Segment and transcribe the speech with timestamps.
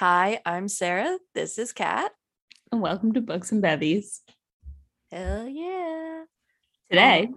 [0.00, 1.18] Hi, I'm Sarah.
[1.34, 2.12] This is Kat.
[2.72, 4.22] and welcome to Books and Bevies.
[5.12, 6.22] Hell yeah.
[6.90, 7.28] Today,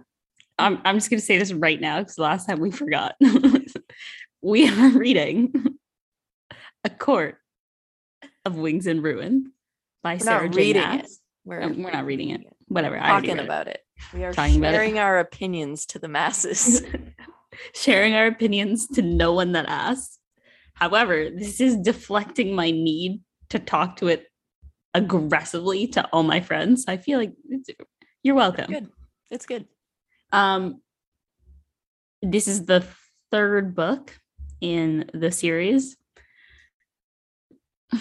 [0.58, 3.16] I'm I'm just gonna say this right now because last time we forgot.
[4.42, 5.52] we are reading
[6.84, 7.36] A Court
[8.46, 9.52] of Wings and Ruin
[10.02, 10.58] by We're Sarah not J.
[10.58, 11.00] reading Maas.
[11.04, 11.10] it.
[11.44, 12.46] We're, Uh, we're not reading it.
[12.68, 12.96] Whatever.
[12.96, 13.80] I already talking about it.
[14.14, 14.72] We are Talking it.
[14.72, 16.82] sharing our opinions to the masses.
[17.72, 20.18] Sharing our opinions to no one that asked.
[20.74, 24.26] However, this is deflecting my need to talk to it
[24.92, 26.84] aggressively to all my friends.
[26.88, 27.70] I feel like it's,
[28.22, 28.70] you're welcome.
[28.70, 28.88] good.
[29.30, 29.66] It's good.
[30.32, 30.80] Um,
[32.22, 32.86] this is the
[33.30, 34.18] third book
[34.60, 35.96] in the series.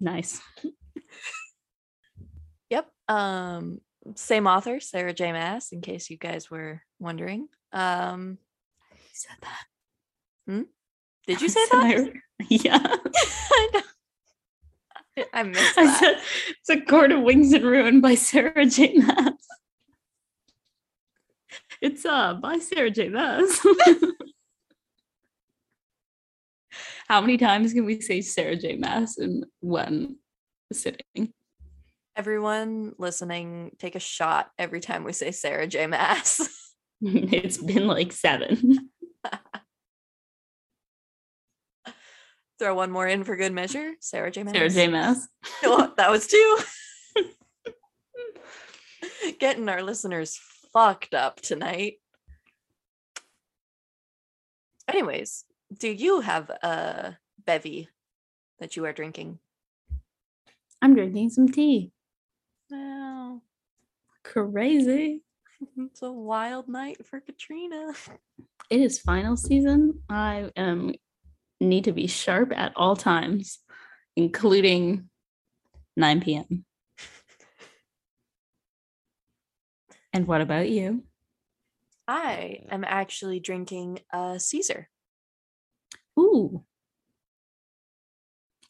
[0.00, 0.40] nice.
[2.70, 2.88] Yep.
[3.08, 3.80] Um,
[4.14, 5.32] same author, Sarah J.
[5.32, 7.48] Maas, in case you guys were wondering.
[7.72, 8.38] Um,
[9.12, 10.64] said that.
[11.26, 12.12] Did you say that?
[12.48, 12.78] yeah.
[13.14, 13.82] I.
[15.34, 15.98] I missed I that.
[15.98, 16.22] said
[16.58, 18.94] it's a court of wings and ruin by Sarah J.
[18.94, 19.34] Maas.
[21.82, 23.08] It's uh by Sarah J.
[23.10, 23.60] Maas.
[27.08, 28.76] How many times can we say Sarah J.
[28.76, 30.16] Maas in one
[30.72, 31.34] sitting?
[32.16, 35.86] Everyone listening, take a shot every time we say Sarah J.
[35.88, 36.48] Maas.
[37.02, 38.90] It's been like seven.
[42.62, 43.94] Throw one more in for good measure.
[43.98, 44.44] Sarah J.
[44.44, 44.54] Maas.
[44.54, 44.86] Sarah J.
[44.86, 45.26] Maas.
[45.64, 46.58] Oh, that was two.
[49.40, 50.38] Getting our listeners
[50.72, 51.94] fucked up tonight.
[54.86, 55.44] Anyways,
[55.76, 57.88] do you have a bevy
[58.60, 59.40] that you are drinking?
[60.80, 61.90] I'm drinking some tea.
[62.70, 63.42] Wow.
[64.22, 65.22] Crazy.
[65.76, 67.92] It's a wild night for Katrina.
[68.70, 70.00] It is final season.
[70.08, 70.92] I um
[71.68, 73.58] need to be sharp at all times,
[74.16, 75.08] including
[75.96, 76.64] 9 p.m.
[80.12, 81.04] And what about you?
[82.06, 84.88] I am actually drinking a Caesar.
[86.18, 86.64] Ooh.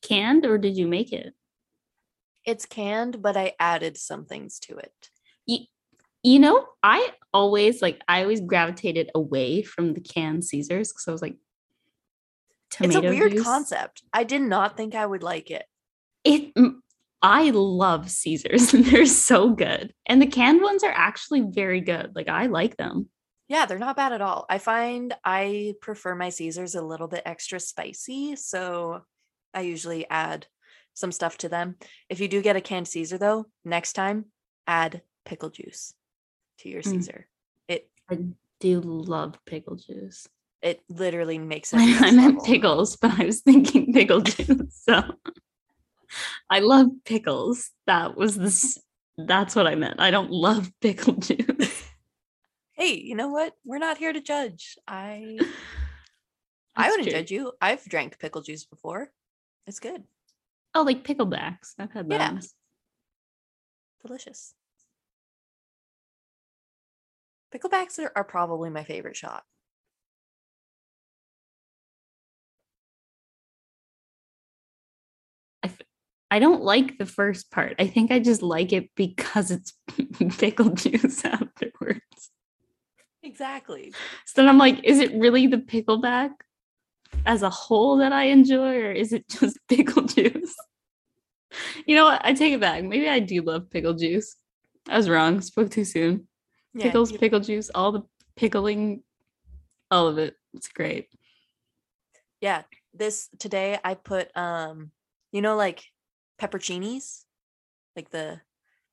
[0.02, 1.34] Canned or did you make it?
[2.44, 5.10] It's canned, but I added some things to it.
[5.46, 5.60] You,
[6.22, 11.12] you know, I always like I always gravitated away from the canned Caesars because I
[11.12, 11.36] was like
[12.72, 13.42] tomato it's a weird juice.
[13.44, 14.02] concept.
[14.12, 15.64] I did not think I would like it.
[16.24, 16.74] It mm,
[17.22, 18.70] I love Caesars.
[18.72, 19.92] They're so good.
[20.06, 22.12] And the canned ones are actually very good.
[22.14, 23.08] Like I like them.
[23.48, 24.46] Yeah, they're not bad at all.
[24.48, 29.02] I find I prefer my Caesars a little bit extra spicy, so
[29.52, 30.46] I usually add
[30.94, 31.76] some stuff to them.
[32.08, 34.26] If you do get a canned Caesar though, next time
[34.66, 35.92] add pickle juice
[36.60, 36.90] to your Mm.
[36.92, 37.28] Caesar.
[37.68, 38.18] It I
[38.60, 40.28] do love pickle juice.
[40.62, 41.78] It literally makes it.
[41.80, 44.82] I, meant pickles, but I was thinking pickle juice.
[44.84, 45.02] So
[46.48, 47.70] I love pickles.
[47.86, 48.78] That was this.
[49.18, 50.00] That's what I meant.
[50.00, 51.84] I don't love pickle juice.
[52.72, 53.54] Hey, you know what?
[53.64, 54.78] We're not here to judge.
[54.86, 55.38] I
[56.76, 57.18] I wouldn't true.
[57.18, 57.52] judge you.
[57.60, 59.10] I've drank pickle juice before.
[59.66, 60.04] It's good.
[60.74, 61.74] Oh, like picklebacks.
[61.78, 62.18] I've had those.
[62.18, 62.38] Yeah.
[64.06, 64.54] Delicious.
[67.54, 69.44] Picklebacks are, are probably my favorite shot.
[76.32, 77.74] I don't like the first part.
[77.78, 79.74] I think I just like it because it's
[80.38, 82.30] pickle juice afterwards.
[83.22, 83.92] Exactly.
[84.24, 86.30] So then I'm like, is it really the pickleback
[87.26, 90.56] as a whole that I enjoy, or is it just pickle juice?
[91.84, 92.24] You know what?
[92.24, 92.82] I take it back.
[92.82, 94.34] Maybe I do love pickle juice.
[94.88, 95.42] I was wrong.
[95.42, 96.28] Spoke too soon.
[96.72, 98.04] Yeah, Pickles, pickle juice, all the
[98.36, 99.02] pickling,
[99.90, 100.34] all of it.
[100.54, 101.08] It's great.
[102.40, 102.62] Yeah.
[102.94, 104.92] This today I put um
[105.30, 105.84] you know like
[106.42, 107.24] pepperoncinis?
[107.94, 108.40] Like the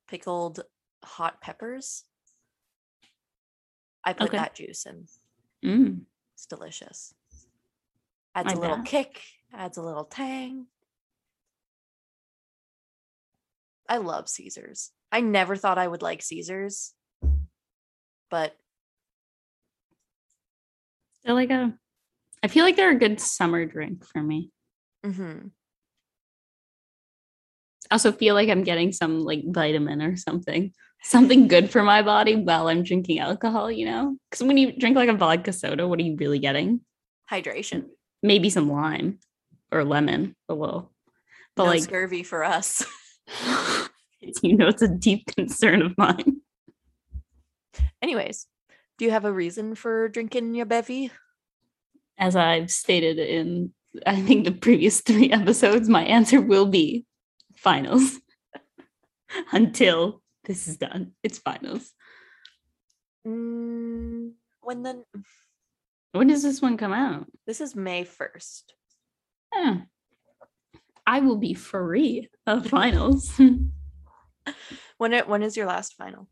[0.07, 0.61] pickled
[1.03, 2.03] hot peppers.
[4.03, 4.37] I put Okay.
[4.37, 5.07] that juice in.
[5.63, 6.01] Mm.
[6.35, 7.13] It's delicious.
[8.35, 8.85] Adds I a little bet.
[8.85, 9.21] kick,
[9.53, 10.67] adds a little tang.
[13.87, 14.91] I love Caesars.
[15.11, 16.93] I never thought I would like Caesars,
[18.29, 18.55] but
[21.23, 21.73] They're like a.
[22.43, 24.51] I feel like they're a good summer drink for me.
[25.05, 25.51] mhm.
[27.89, 32.01] I also feel like I'm getting some like vitamin or something, something good for my
[32.01, 33.71] body while I'm drinking alcohol.
[33.71, 36.81] You know, because when you drink like a vodka soda, what are you really getting?
[37.29, 37.85] hydration.
[38.23, 39.19] Maybe some lime
[39.71, 40.91] or lemon, a little.
[41.55, 42.85] But no like, scurvy for us.
[44.41, 46.41] you know, it's a deep concern of mine.
[48.01, 48.47] Anyways,
[48.97, 51.11] do you have a reason for drinking your bevy?
[52.17, 53.73] As I've stated in,
[54.05, 57.05] I think the previous three episodes, my answer will be
[57.61, 58.19] finals.
[59.51, 61.91] Until this is done, it's finals.
[63.27, 65.03] Mm, when the
[66.13, 67.27] When does this one come out?
[67.45, 68.63] this is May 1st.
[69.55, 69.77] Eh,
[71.05, 73.31] I will be free of finals.
[74.97, 76.27] When it when is your last final?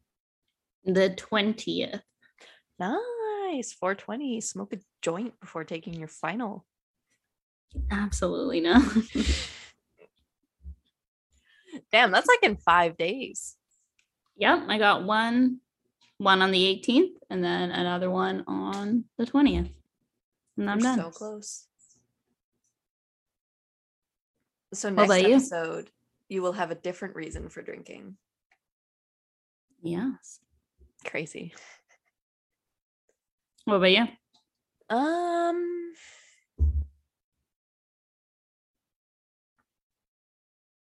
[0.86, 2.02] the 20th.
[2.80, 3.74] Nice.
[3.74, 4.40] 420.
[4.42, 6.66] Smoke a joint before taking your final.
[7.92, 8.80] Absolutely no.
[11.92, 13.56] Damn, that's like in five days.
[14.36, 15.60] yep, I got one
[16.20, 19.70] one on the 18th and then another one on the 20th.
[20.58, 21.00] And I'm We're done.
[21.00, 21.68] so close.
[24.74, 25.36] So next about you?
[25.36, 25.92] episode,
[26.28, 28.18] you will have a different reason for drinking.
[29.82, 30.40] Yes.
[31.06, 31.54] Crazy.
[33.66, 34.08] What about you?
[34.90, 35.94] Um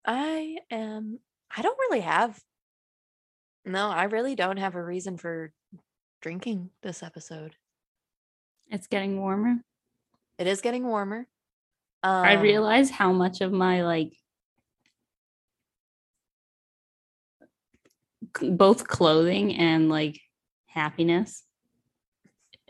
[0.08, 1.20] I am
[1.56, 2.40] I don't really have
[3.66, 5.52] No, I really don't have a reason for
[6.22, 7.56] drinking this episode.
[8.72, 9.58] It's getting warmer.
[10.40, 11.28] It is getting warmer.
[12.04, 14.14] Um, I realize how much of my like
[18.38, 20.20] c- both clothing and like
[20.68, 21.44] happiness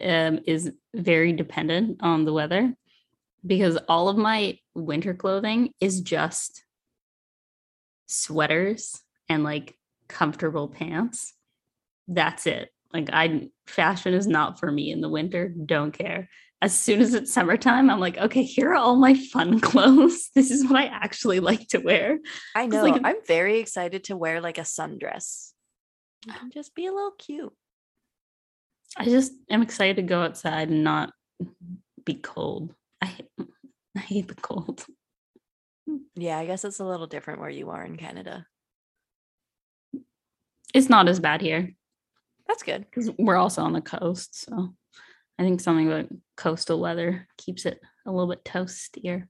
[0.03, 2.73] um, is very dependent on the weather
[3.45, 6.63] because all of my winter clothing is just
[8.07, 9.77] sweaters and like
[10.07, 11.33] comfortable pants.
[12.07, 12.69] That's it.
[12.93, 15.49] Like I fashion is not for me in the winter.
[15.49, 16.29] Don't care.
[16.59, 20.31] As soon as it's summertime, I'm like, okay, here are all my fun clothes.
[20.33, 22.17] This is what I actually like to wear.
[22.55, 22.81] I know.
[22.81, 25.51] like, I'm very excited to wear like a sundress.
[26.27, 27.53] And just be a little cute.
[28.97, 31.13] I just am excited to go outside and not
[32.03, 32.73] be cold.
[33.01, 33.13] I
[33.95, 34.85] I hate the cold.
[36.15, 38.45] Yeah, I guess it's a little different where you are in Canada.
[40.73, 41.73] It's not as bad here
[42.47, 42.85] That's good.
[42.85, 44.41] because we're also on the coast.
[44.41, 44.75] So
[45.39, 49.27] I think something about coastal weather keeps it a little bit toastier.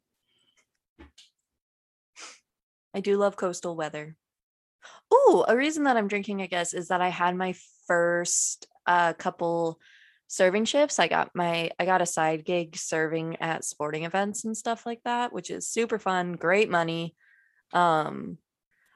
[2.94, 4.16] I do love coastal weather.
[5.12, 7.54] Oh, a reason that I'm drinking, I guess, is that I had my
[7.88, 9.80] first uh couple
[10.28, 11.00] serving shifts.
[11.00, 15.02] I got my I got a side gig serving at sporting events and stuff like
[15.04, 17.16] that, which is super fun, great money.
[17.74, 18.38] Um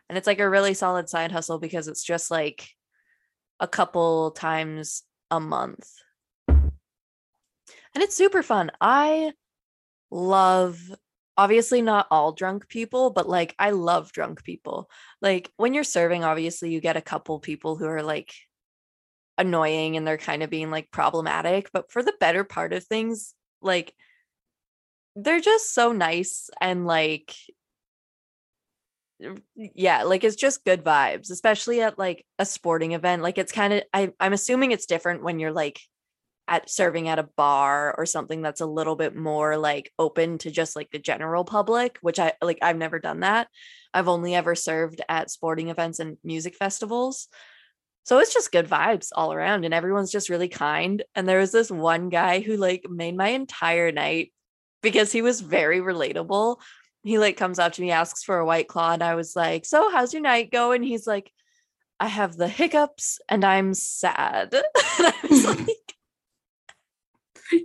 [0.09, 2.69] and it's like a really solid side hustle because it's just like
[3.61, 5.87] a couple times a month.
[6.49, 8.71] And it's super fun.
[8.81, 9.31] I
[10.09, 10.79] love
[11.37, 14.89] obviously not all drunk people, but like I love drunk people.
[15.21, 18.33] Like when you're serving, obviously you get a couple people who are like
[19.37, 23.33] annoying and they're kind of being like problematic, but for the better part of things,
[23.61, 23.93] like
[25.15, 27.35] they're just so nice and like
[29.55, 33.21] yeah, like it's just good vibes, especially at like a sporting event.
[33.21, 35.79] Like it's kind of I'm assuming it's different when you're like
[36.47, 40.51] at serving at a bar or something that's a little bit more like open to
[40.51, 43.47] just like the general public, which I like I've never done that.
[43.93, 47.27] I've only ever served at sporting events and music festivals.
[48.03, 51.03] So it's just good vibes all around and everyone's just really kind.
[51.15, 54.31] And there was this one guy who like made my entire night
[54.81, 56.57] because he was very relatable.
[57.03, 59.65] He like comes up to me, asks for a white claw, and I was like,
[59.65, 60.83] So how's your night going?
[60.83, 61.31] He's like,
[61.99, 64.53] I have the hiccups and I'm sad.
[64.53, 64.63] and
[64.99, 65.95] I was like,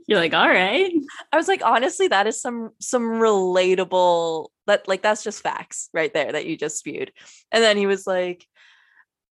[0.06, 0.92] You're like, all right.
[1.32, 6.12] I was like, honestly, that is some some relatable that like that's just facts right
[6.12, 7.12] there that you just spewed.
[7.50, 8.46] And then he was like,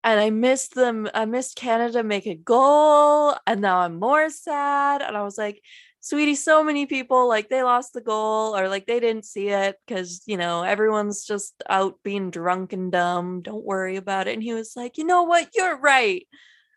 [0.05, 5.03] and I missed them, I missed Canada make a goal, and now I'm more sad.
[5.03, 5.63] And I was like,
[6.01, 9.77] sweetie, so many people like they lost the goal or like they didn't see it
[9.87, 13.43] because you know everyone's just out being drunk and dumb.
[13.43, 14.35] Don't worry about it.
[14.35, 15.49] And he was like, you know what?
[15.55, 16.27] You're right.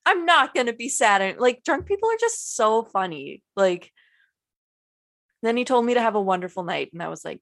[0.05, 1.21] I'm not gonna be sad.
[1.21, 3.43] And like drunk people are just so funny.
[3.55, 3.91] Like
[5.41, 7.39] then he told me to have a wonderful night, and I was like,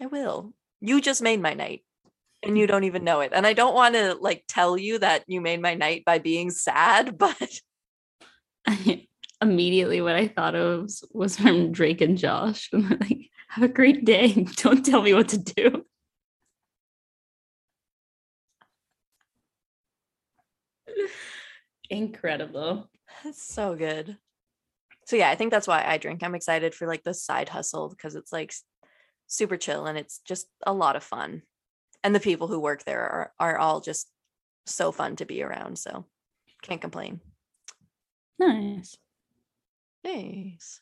[0.00, 0.52] I will.
[0.80, 1.82] You just made my night.
[2.42, 3.32] And you don't even know it.
[3.34, 6.50] And I don't want to like tell you that you made my night by being
[6.50, 7.60] sad, but
[9.40, 12.70] immediately what I thought of was, was from Drake and Josh.
[12.72, 14.46] And they're like, have a great day.
[14.56, 15.84] Don't tell me what to do.
[21.90, 22.90] Incredible.
[23.24, 24.18] That's so good.
[25.06, 26.22] So yeah, I think that's why I drink.
[26.22, 28.52] I'm excited for like the side hustle because it's like
[29.26, 31.42] super chill and it's just a lot of fun.
[32.04, 34.08] And the people who work there are are all just
[34.66, 35.78] so fun to be around.
[35.78, 36.04] So
[36.62, 37.20] can't complain.
[38.38, 38.96] Nice.
[40.04, 40.80] Nice.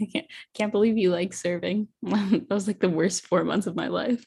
[0.00, 1.88] I can't can't believe you like serving.
[2.02, 4.24] that was like the worst four months of my life.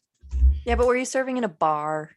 [0.66, 2.12] Yeah, but were you serving in a bar?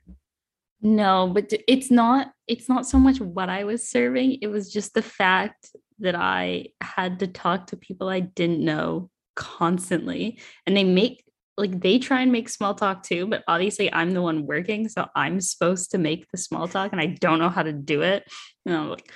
[0.81, 4.39] No, but it's not it's not so much what I was serving.
[4.41, 9.11] It was just the fact that I had to talk to people I didn't know
[9.37, 10.39] constantly.
[10.67, 11.25] And they make
[11.57, 15.07] like they try and make small talk too, but obviously I'm the one working, so
[15.15, 18.25] I'm supposed to make the small talk and I don't know how to do it.
[18.65, 19.11] And I'm like,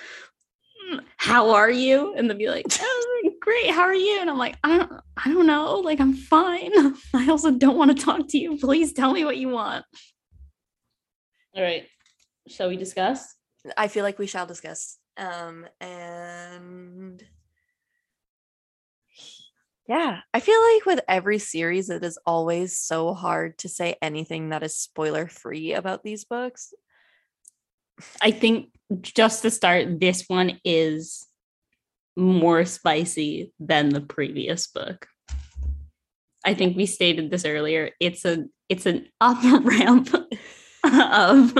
[0.91, 2.13] "Mm, how are you?
[2.15, 3.07] And they'll be like, oh,
[3.47, 4.19] great, how are you?
[4.19, 5.75] And I'm like, I don't I don't know.
[5.75, 6.71] Like I'm fine.
[7.13, 8.57] I also don't want to talk to you.
[8.57, 9.85] Please tell me what you want.
[11.55, 11.85] All right.
[12.47, 13.35] Shall we discuss?
[13.75, 14.97] I feel like we shall discuss.
[15.17, 17.23] Um and
[19.87, 24.49] yeah, I feel like with every series it is always so hard to say anything
[24.49, 26.73] that is spoiler free about these books.
[28.21, 28.69] I think
[29.01, 31.25] just to start, this one is
[32.17, 35.07] more spicy than the previous book.
[36.45, 37.91] I think we stated this earlier.
[37.99, 40.13] It's a it's an up ramp
[40.83, 41.53] of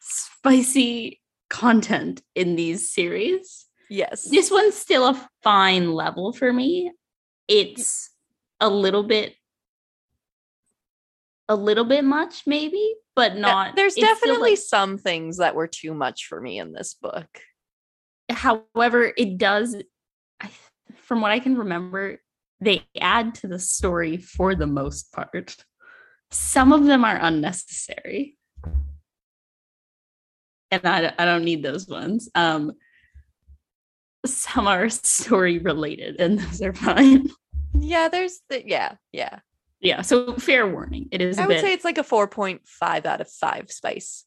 [0.00, 3.66] spicy content in these series.
[3.90, 4.28] Yes.
[4.28, 6.92] This one's still a fine level for me.
[7.48, 8.10] It's
[8.60, 9.34] a little bit
[11.48, 15.68] a little bit much maybe, but Yeah, not There's definitely like- some things that were
[15.68, 17.28] too much for me in this book.
[18.30, 19.76] however it does
[20.40, 20.48] I,
[20.94, 22.22] from what i can remember
[22.58, 25.54] they add to the story for the most part
[26.30, 28.38] some of them are unnecessary
[30.70, 32.72] and i, I don't need those ones um
[34.24, 37.28] some are story related and those are fine
[37.74, 39.40] Yeah, there's the yeah, yeah.
[39.80, 43.06] yeah so fair warning it is a I would bit say it's like a 4.5
[43.06, 44.24] out of 5 spice.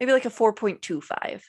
[0.00, 1.42] Maybe like a 4.25.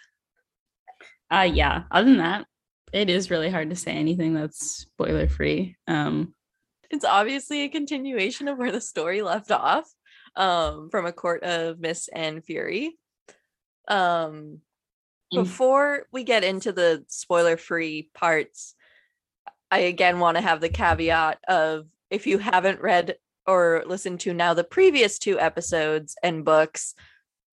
[1.31, 2.45] uh yeah other than that
[2.93, 6.33] it is really hard to say anything that's spoiler free um
[6.89, 9.91] It's obviously a continuation of where the story left off
[10.35, 12.97] um from a court of Mist and Fury.
[13.89, 14.61] Um
[15.33, 15.43] Mm.
[15.43, 18.75] before we get into the spoiler free parts,
[19.69, 23.15] I again want to have the caveat of if you haven't read
[23.45, 26.93] or listened to now the previous two episodes and books,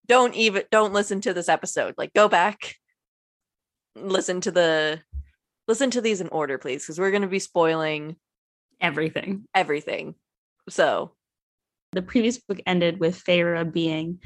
[0.07, 1.95] don't even don't listen to this episode.
[1.99, 2.77] Like go back,
[3.97, 5.01] listen to the
[5.67, 8.17] listen to these in order, please, because we're gonna be spoiling
[8.81, 10.15] everything everything.
[10.69, 11.13] So
[11.93, 14.21] the previous book ended with Feyre being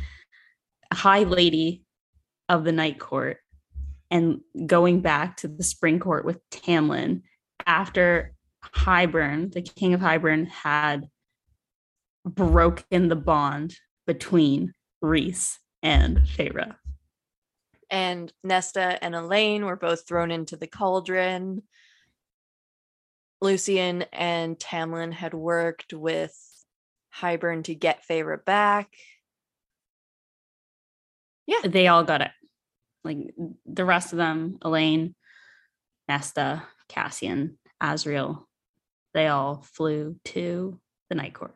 [0.90, 1.84] a high lady
[2.48, 3.38] of the night court
[4.10, 7.22] and going back to the spring court with Tamlin
[7.66, 8.34] after
[8.74, 11.08] Hybern, the king of Hybern, had
[12.24, 13.76] broken the bond
[14.06, 16.74] between Rhys and Feyre.
[17.90, 21.62] and Nesta and Elain were both thrown into the cauldron.
[23.40, 26.36] Lucien and Tamlin had worked with
[27.14, 28.92] Hybern to get Feyre back.
[31.46, 31.60] Yeah.
[31.64, 32.30] They all got it.
[33.04, 33.18] Like
[33.66, 35.14] the rest of them, Elain,
[36.08, 38.44] Nesta, Cassian, Azriel,
[39.14, 41.54] they all flew to the night court.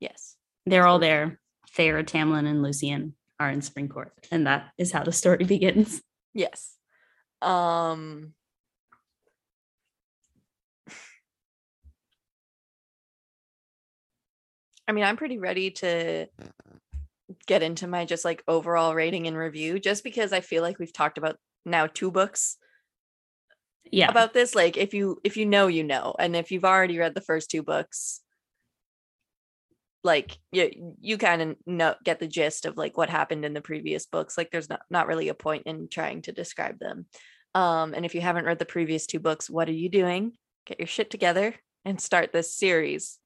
[0.00, 0.36] Yes.
[0.66, 1.40] They're all there.
[1.76, 4.12] Feyre, Tamlin, and Lucien are in spring court.
[4.30, 6.02] And that is how the story begins.
[6.32, 6.76] Yes.
[7.42, 8.34] Um
[14.86, 16.26] I mean, I'm pretty ready to
[17.46, 20.92] get into my just like overall rating and review just because I feel like we've
[20.92, 22.56] talked about now two books
[23.90, 24.08] Yeah.
[24.10, 27.14] about this like if you if you know you know and if you've already read
[27.14, 28.20] the first two books
[30.02, 33.60] like you you kind of know get the gist of like what happened in the
[33.62, 37.06] previous books like there's not not really a point in trying to describe them
[37.54, 40.32] Um, and if you haven't read the previous two books, what are you doing?
[40.66, 41.54] Get your shit together
[41.84, 43.20] and start this series.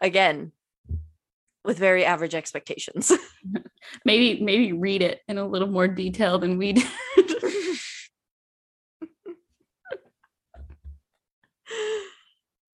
[0.00, 0.52] Again,
[1.66, 3.12] with very average expectations.
[4.04, 6.84] maybe maybe read it in a little more detail than we did.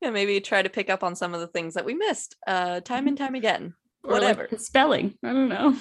[0.01, 2.81] yeah, maybe try to pick up on some of the things that we missed uh
[2.81, 3.75] time and time again.
[4.05, 4.49] Or Whatever.
[4.51, 5.15] the spelling.
[5.25, 5.77] I don't know.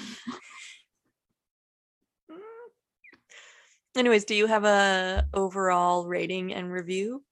[3.97, 7.23] Anyways, do you have a overall rating and review?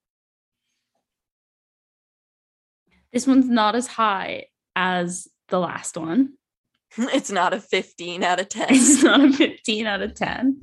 [3.12, 6.34] This one's not as high as the last one.
[6.98, 8.66] It's not a 15 out of 10.
[8.70, 10.60] It's not a 15 out of 10.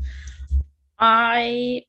[1.00, 1.84] I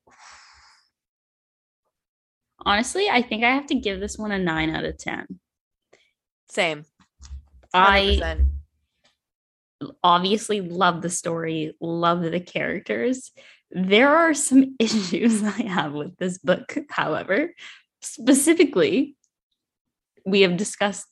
[2.65, 5.39] honestly, I think I have to give this one a 9 out of 10.
[6.49, 6.85] Same.
[7.73, 8.19] I
[9.81, 9.95] 100%.
[10.03, 13.31] obviously love the story, love the characters.
[13.71, 17.53] There are some issues I have with this book, however.
[18.01, 19.15] Specifically,
[20.25, 21.07] we have discussed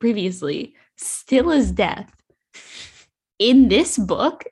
[0.00, 2.12] previously, still as death.
[3.38, 4.44] In this book,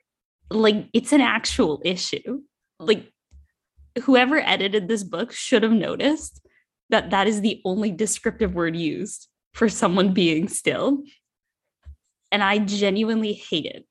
[0.49, 2.41] like it's an actual issue.
[2.79, 3.11] Like
[4.03, 6.41] whoever edited this book should have noticed
[6.89, 11.03] that that is the only descriptive word used for someone being still.
[12.31, 13.85] And I genuinely hate it.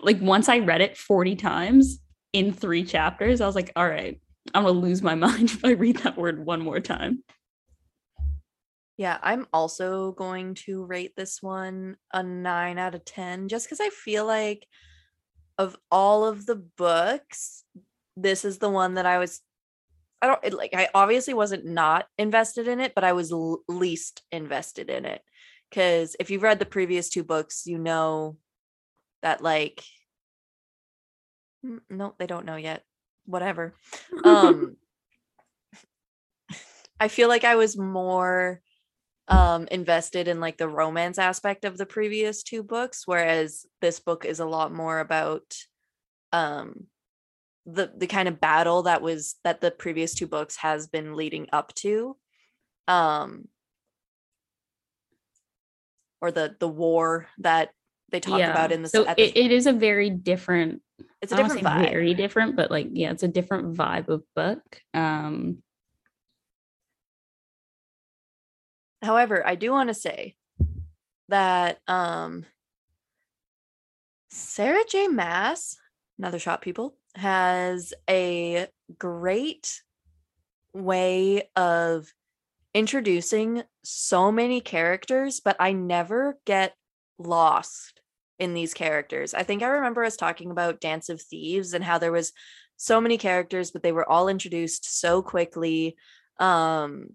[0.00, 2.00] Like once I read it 40 times
[2.32, 4.20] in three chapters, I was like, all right,
[4.54, 7.22] I'm gonna lose my mind if I read that word one more time.
[8.98, 13.80] Yeah, I'm also going to rate this one a 9 out of 10 just because
[13.80, 14.66] I feel like
[15.58, 17.64] of all of the books,
[18.16, 19.42] this is the one that I was
[20.22, 23.62] I don't it, like I obviously wasn't not invested in it, but I was l-
[23.68, 25.22] least invested in it.
[25.72, 28.38] Cuz if you've read the previous two books, you know
[29.22, 29.84] that like
[31.64, 32.84] Mm, no, they don't know yet.
[33.26, 33.74] Whatever.
[34.24, 34.76] Um
[37.00, 38.60] I feel like I was more
[39.28, 44.24] um invested in like the romance aspect of the previous two books whereas this book
[44.24, 45.54] is a lot more about
[46.32, 46.86] um
[47.66, 51.46] the the kind of battle that was that the previous two books has been leading
[51.52, 52.16] up to
[52.88, 53.48] um
[56.20, 57.70] or the the war that
[58.10, 60.82] they talk about in the so at the- it, it is a very different
[61.20, 64.22] it's a I different vibe very different but like yeah it's a different vibe of
[64.34, 64.62] book
[64.94, 65.58] um
[69.02, 70.34] However, I do want to say
[71.28, 72.46] that um
[74.30, 75.08] Sarah J.
[75.08, 75.76] Maas,
[76.18, 79.82] another shot people, has a great
[80.74, 82.12] way of
[82.74, 86.74] introducing so many characters, but I never get
[87.18, 88.00] lost
[88.38, 89.34] in these characters.
[89.34, 92.32] I think I remember us talking about Dance of Thieves and how there was
[92.76, 95.96] so many characters, but they were all introduced so quickly.
[96.38, 97.14] Um,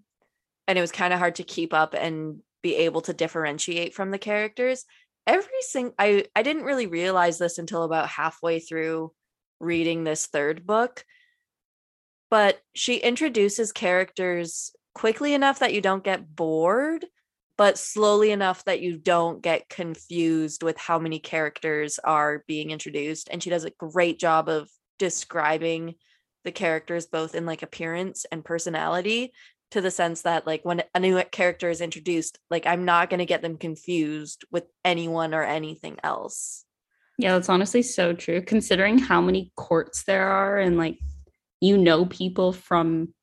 [0.66, 4.10] and it was kind of hard to keep up and be able to differentiate from
[4.10, 4.84] the characters.
[5.26, 9.12] Every sing i i didn't really realize this until about halfway through
[9.60, 11.04] reading this third book.
[12.30, 17.04] But she introduces characters quickly enough that you don't get bored
[17.56, 23.28] but slowly enough that you don't get confused with how many characters are being introduced
[23.30, 25.94] and she does a great job of describing
[26.44, 29.32] the characters both in like appearance and personality
[29.70, 33.18] to the sense that like when a new character is introduced like i'm not going
[33.18, 36.64] to get them confused with anyone or anything else.
[37.18, 40.98] Yeah that's honestly so true considering how many courts there are and like
[41.60, 43.14] you know people from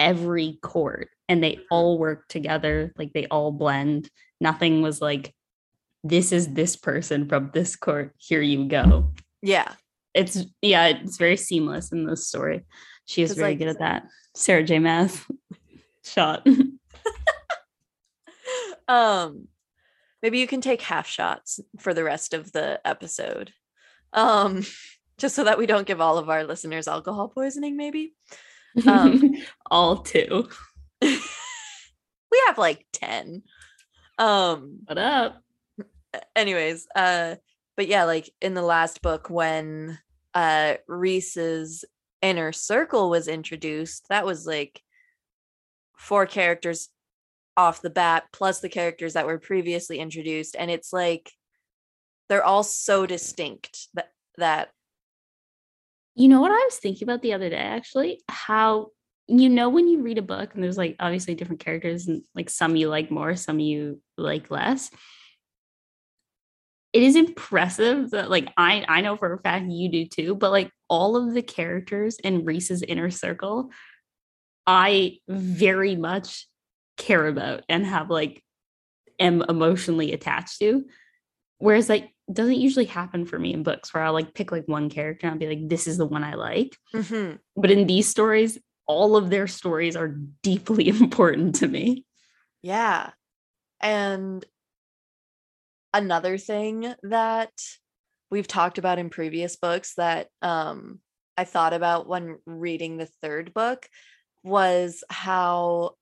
[0.00, 1.62] every court and they mm.
[1.70, 4.10] all work together like they all blend.
[4.40, 5.34] Nothing was like
[6.02, 9.12] this is this person from this court here you go.
[9.42, 9.74] Yeah.
[10.14, 12.64] It's yeah it's very seamless in this story.
[13.04, 14.04] She is very like- good at that.
[14.34, 14.78] Sarah j.
[14.78, 15.26] Math
[16.10, 16.46] shot.
[18.88, 19.46] Um
[20.20, 23.52] maybe you can take half shots for the rest of the episode.
[24.12, 24.64] Um
[25.18, 28.14] just so that we don't give all of our listeners alcohol poisoning maybe.
[28.86, 29.34] Um,
[29.70, 30.48] all two.
[31.02, 33.42] We have like 10
[34.18, 35.42] um what up?
[36.34, 37.36] anyways uh
[37.76, 39.98] but yeah like in the last book when
[40.34, 41.84] uh Rhys's
[42.22, 44.82] inner circle was introduced that was like
[46.00, 46.88] four characters
[47.56, 51.30] off the bat plus the characters that were previously introduced and it's like
[52.28, 54.70] they're all so distinct that that
[56.16, 58.22] You know what I was thinking about the other day, actually?
[58.28, 58.88] How
[59.28, 62.50] you know when you read a book and there's like obviously different characters and like
[62.50, 64.90] some you like more, some you like less.
[66.92, 70.50] it is impressive that like I I know for a fact you do too, but
[70.50, 73.70] like all of the characters in Rhys's inner circle,
[74.66, 76.46] I very much
[76.96, 78.42] care about and have like
[79.18, 80.84] am emotionally attached to.
[81.58, 84.88] Whereas like doesn't usually happen for me in books where I'll like pick like one
[84.88, 86.76] character and I'll be like, this is the one I like.
[86.94, 87.36] Mm-hmm.
[87.56, 92.04] But in these stories, all of their stories are deeply important to me.
[92.62, 93.10] Yeah.
[93.80, 94.44] And
[95.92, 97.52] another thing that
[98.30, 101.00] we've talked about in previous books that um,
[101.36, 103.88] I thought about when reading the third book
[104.42, 105.94] was how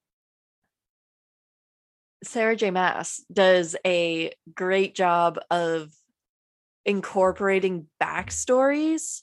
[2.22, 2.70] Sarah J.
[2.70, 5.90] Maas does a great job of
[6.84, 9.22] incorporating backstories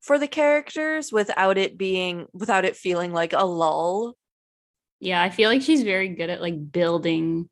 [0.00, 4.14] for the characters without it being without it feeling like a lull.
[4.98, 7.48] Yeah, I feel like she's very good at like building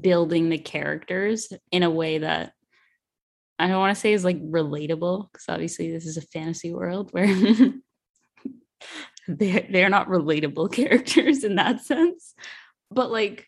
[0.00, 2.52] building the characters in a way that
[3.58, 7.10] I don't want to say is like relatable because obviously this is a fantasy world
[7.12, 7.26] where
[9.28, 12.34] they're they're not relatable characters in that sense.
[12.90, 13.46] But like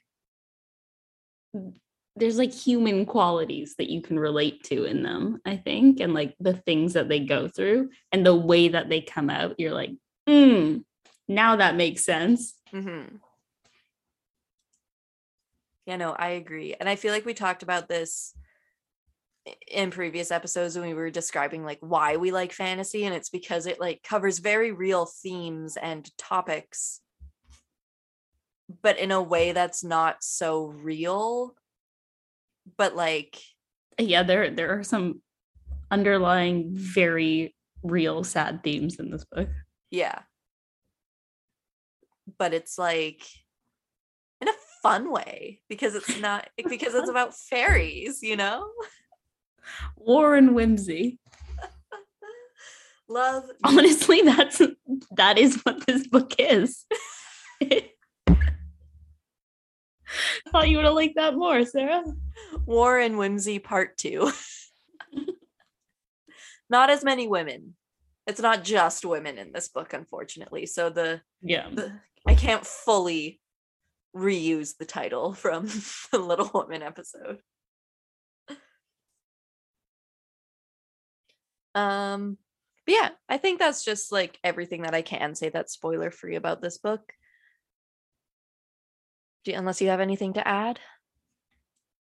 [2.16, 6.34] there's like human qualities that you can relate to in them, I think, and like
[6.38, 9.90] the things that they go through and the way that they come out, you're like,
[10.28, 10.84] mm,
[11.28, 12.54] now that makes sense.
[12.72, 13.16] Mm-hmm.
[15.86, 16.74] Yeah, no, I agree.
[16.78, 18.34] And I feel like we talked about this
[19.68, 23.66] in previous episodes when we were describing like why we like fantasy and it's because
[23.66, 27.00] it like covers very real themes and topics.
[28.82, 31.54] But in a way that's not so real.
[32.76, 33.40] But like
[33.98, 35.20] yeah there there are some
[35.90, 39.48] underlying very real sad themes in this book.
[39.90, 40.20] Yeah.
[42.38, 43.22] But it's like
[44.40, 48.66] in a fun way because it's not because it's about fairies you know
[49.96, 51.18] war and whimsy.
[53.08, 54.60] Love honestly that's
[55.16, 56.84] that is what this book is.
[60.50, 62.04] Thought you would have liked that more sarah.
[62.66, 64.30] War and whimsy part two.
[66.68, 67.74] Not as many women.
[68.26, 70.66] It's not just women in this book unfortunately.
[70.66, 71.68] So the, yeah.
[71.72, 71.92] the
[72.26, 73.40] i can't fully
[74.14, 75.68] reuse the title from
[76.12, 77.38] the little Woman episode
[81.74, 82.36] um
[82.86, 86.36] but yeah i think that's just like everything that i can say that's spoiler free
[86.36, 87.12] about this book.
[89.44, 90.78] Do you, unless you have anything to add?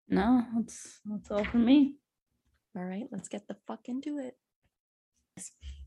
[0.08, 1.94] No that's that's all for me.
[2.76, 4.36] All right let's get the fuck into it.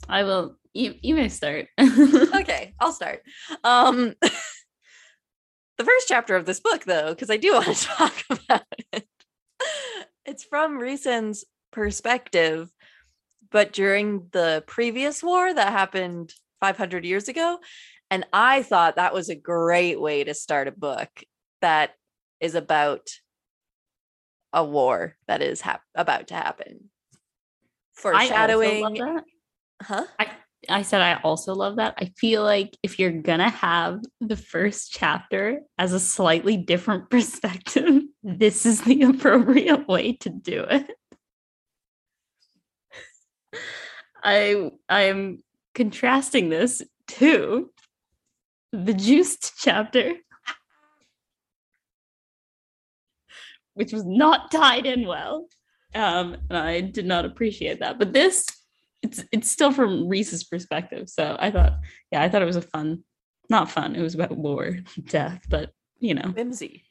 [0.07, 1.67] I will you, you may start.
[1.79, 3.23] Okay i'll start.
[3.63, 8.63] Um the first chapter of this book though because i do want to talk about
[8.93, 9.07] it.
[10.25, 12.69] It's from Rhysand's perspective
[13.51, 17.59] but during the previous war that happened 500 years ago
[18.09, 21.09] and i thought that was a great way to start a book
[21.61, 21.91] that
[22.39, 23.09] is about
[24.53, 26.89] a war that is hap- about to happen
[27.93, 29.23] foreshadowing I also love that.
[29.81, 30.27] huh I,
[30.69, 31.95] I said I also love that.
[31.97, 38.03] I feel like if you're gonna have the first chapter as a slightly different perspective,
[38.23, 40.91] this is the appropriate way to do it.
[44.23, 47.69] I I'm contrasting this to
[48.71, 50.13] the juiced chapter,
[53.73, 55.47] which was not tied in well.
[55.93, 57.99] Um, and I did not appreciate that.
[57.99, 58.45] But this
[59.01, 61.09] it's it's still from Rhys's perspective.
[61.09, 61.79] So I thought,
[62.11, 63.03] yeah, I thought it was a fun,
[63.49, 63.95] not fun.
[63.95, 66.83] It was about war, death, but you know, whimsy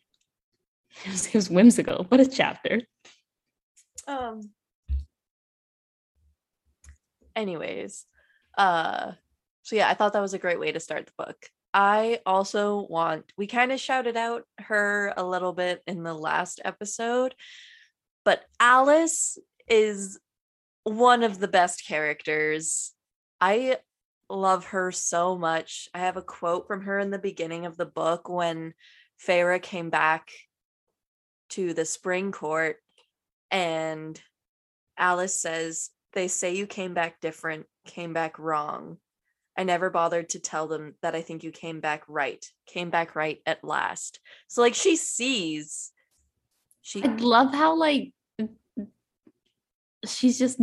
[1.05, 2.05] it was, it was whimsical.
[2.09, 2.81] What a chapter!
[4.07, 4.51] um
[7.41, 8.07] anyways
[8.59, 9.13] uh
[9.63, 11.37] so yeah i thought that was a great way to start the book.
[11.73, 16.61] I also want we kind of shouted out her a little bit in the last
[16.65, 17.33] episode
[18.25, 20.19] but Alis is
[20.85, 22.93] one of the best characters.
[23.41, 23.79] I
[24.29, 25.89] love her so much.
[25.95, 28.75] I have a quote from her in the beginning of the book when
[29.25, 30.31] Feyre came back
[31.51, 32.77] to the spring court
[33.51, 34.21] and
[34.97, 38.99] Alis says, They say you came back different, came back wrong.
[39.57, 43.15] I never bothered to tell them that I think you came back right, came back
[43.15, 44.21] right at last.
[44.49, 45.93] So, like, she sees.
[46.83, 48.13] She, I love how like
[50.07, 50.59] she's just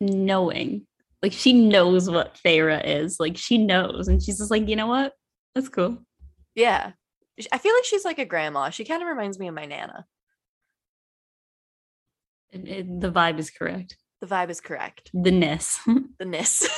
[0.00, 0.86] knowing,
[1.22, 3.18] like she knows what Feyre is.
[3.20, 5.12] Like she knows, and she's just like, you know what?
[5.54, 5.98] That's cool.
[6.54, 6.92] yeah.
[7.52, 8.68] I feel like she's like a grandma.
[8.68, 10.04] She kind of reminds me of my Nana.
[12.52, 13.96] It- it- the vibe is correct.
[14.20, 15.10] The vibe is correct.
[15.14, 15.80] The ness.
[16.18, 16.68] The ness.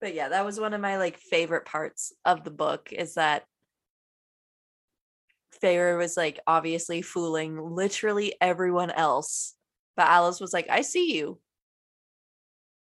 [0.00, 3.44] but yeah, that was one of my like favorite parts of the book is that
[5.62, 9.54] Feyre was like obviously fooling literally everyone else.
[9.96, 11.38] But Alis was like, I see you.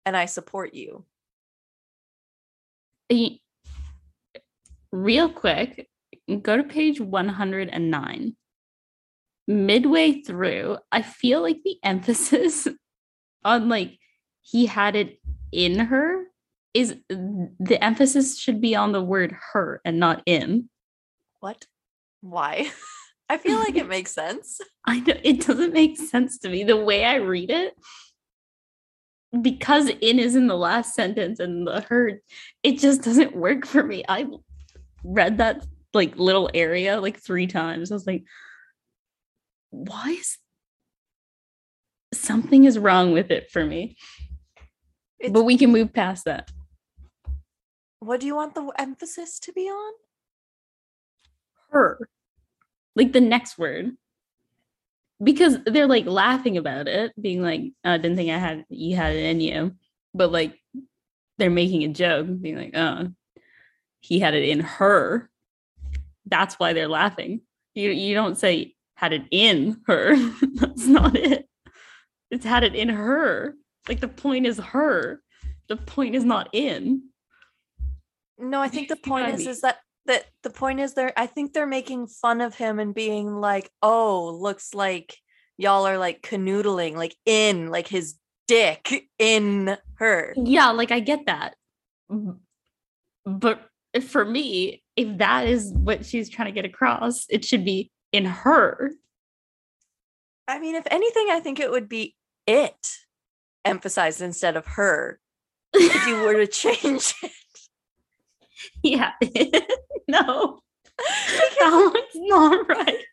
[0.06, 1.06] And I support you.
[4.92, 5.90] Real quick,
[6.42, 8.36] go to page 109.
[9.48, 12.68] Midway through, I feel like the emphasis
[13.44, 13.98] on like
[14.42, 15.20] he had it
[15.52, 16.26] in her
[16.74, 20.70] is the emphasis should be on the word her and not in.
[21.40, 21.68] What?
[22.22, 22.72] Why?
[23.30, 24.60] I feel like it makes sense.
[24.86, 27.74] I know it doesn't make sense to me the way I read it.
[29.42, 32.22] Because in is in the last sentence and the her,
[32.62, 34.04] it just doesn't work for me.
[34.08, 34.28] I
[35.04, 37.92] read that like little area like three times.
[37.92, 38.24] I was like,
[39.74, 40.38] why is
[42.14, 43.98] something is wrong with it for me?
[45.20, 46.52] It's, but we can move past that.
[48.00, 49.94] what do you want the emphasis to be on?
[51.72, 52.08] Her.
[52.96, 53.94] Like the next word.
[55.24, 58.96] Because they're like laughing about it, being like, oh, I didn't think I had you
[58.96, 59.74] had it in you.
[60.14, 60.60] But like
[61.40, 63.08] they're making a joke, being like, oh,
[64.02, 65.32] he had it in her.
[66.28, 67.42] That's why they're laughing.
[67.74, 70.16] You you don't say had it in her.
[70.54, 71.50] That's not it.
[72.32, 73.56] It's had it in her.
[73.90, 75.22] Like the point is her.
[75.68, 77.10] The point is not in.
[78.40, 79.50] No, I think the I point is mean?
[79.50, 82.96] is that that the point is they're I think they're making fun of him and
[82.96, 85.18] being like, "Oh, looks like
[85.58, 88.16] y'all are like canoodling, like in like his
[88.48, 91.56] dick in her." Yeah, like I get that.
[93.26, 93.70] But
[94.02, 98.26] for me, if that is what she's trying to get across, it should be in
[98.26, 98.92] her.
[100.48, 102.16] I mean, if anything, I think it would be
[102.48, 102.98] it
[103.66, 105.20] emphasized instead of her.
[105.74, 107.32] If you were to change it.
[108.84, 109.12] yeah.
[110.08, 110.60] no.
[111.60, 112.98] that one's not right.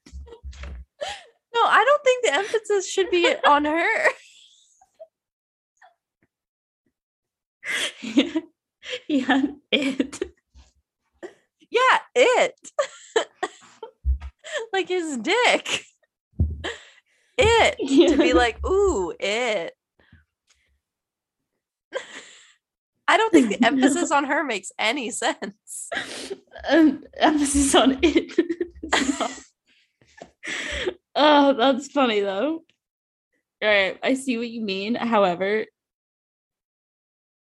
[1.53, 4.11] No, I don't think the emphasis should be on her.
[9.09, 10.23] yeah, it.
[11.71, 12.71] Yeah, it.
[14.73, 15.85] like his dick.
[17.39, 18.11] It.
[18.11, 19.75] To be like, ooh, it.
[23.09, 25.89] I don't think the emphasis on her makes any sense.
[26.69, 28.33] um, emphasis on it.
[31.15, 32.63] Oh, that's funny though.
[33.63, 34.95] All right, I see what you mean.
[34.95, 35.67] However,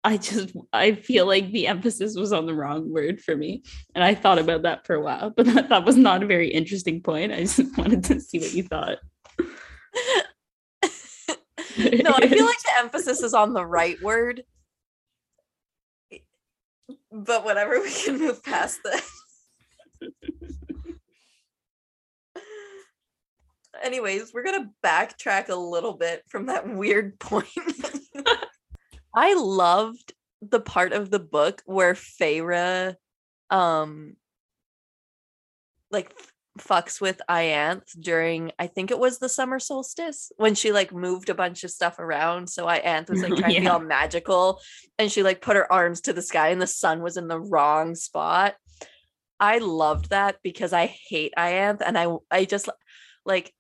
[0.07, 4.05] I just I feel like the emphasis was on the wrong word for me, and
[4.05, 5.31] I thought about that for a while.
[5.31, 7.33] But that, that was not a very interesting point.
[7.33, 8.99] I just wanted to see what you thought.
[11.77, 14.45] no, I feel like the emphasis is on the right word.
[17.11, 19.11] But whatever, we can move past this.
[23.83, 27.49] Anyways, we're gonna backtrack a little bit from that weird point.
[29.17, 32.95] I loved the part of the book where Feyre
[33.49, 34.15] um
[35.91, 36.13] like
[36.59, 41.31] fucks with Ianth during I think it was the summer solstice when she like moved
[41.31, 42.49] a bunch of stuff around.
[42.49, 44.61] So Ianth was like trying to be all magical
[44.99, 47.41] and she like put her arms to the sky and the sun was in the
[47.41, 48.55] wrong spot.
[49.41, 52.69] I loved that because I hate Ianth and I I just
[53.25, 53.53] like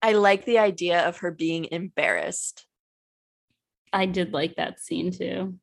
[0.00, 2.67] I like the idea of her being embarrassed.
[3.92, 5.58] I did like that scene too.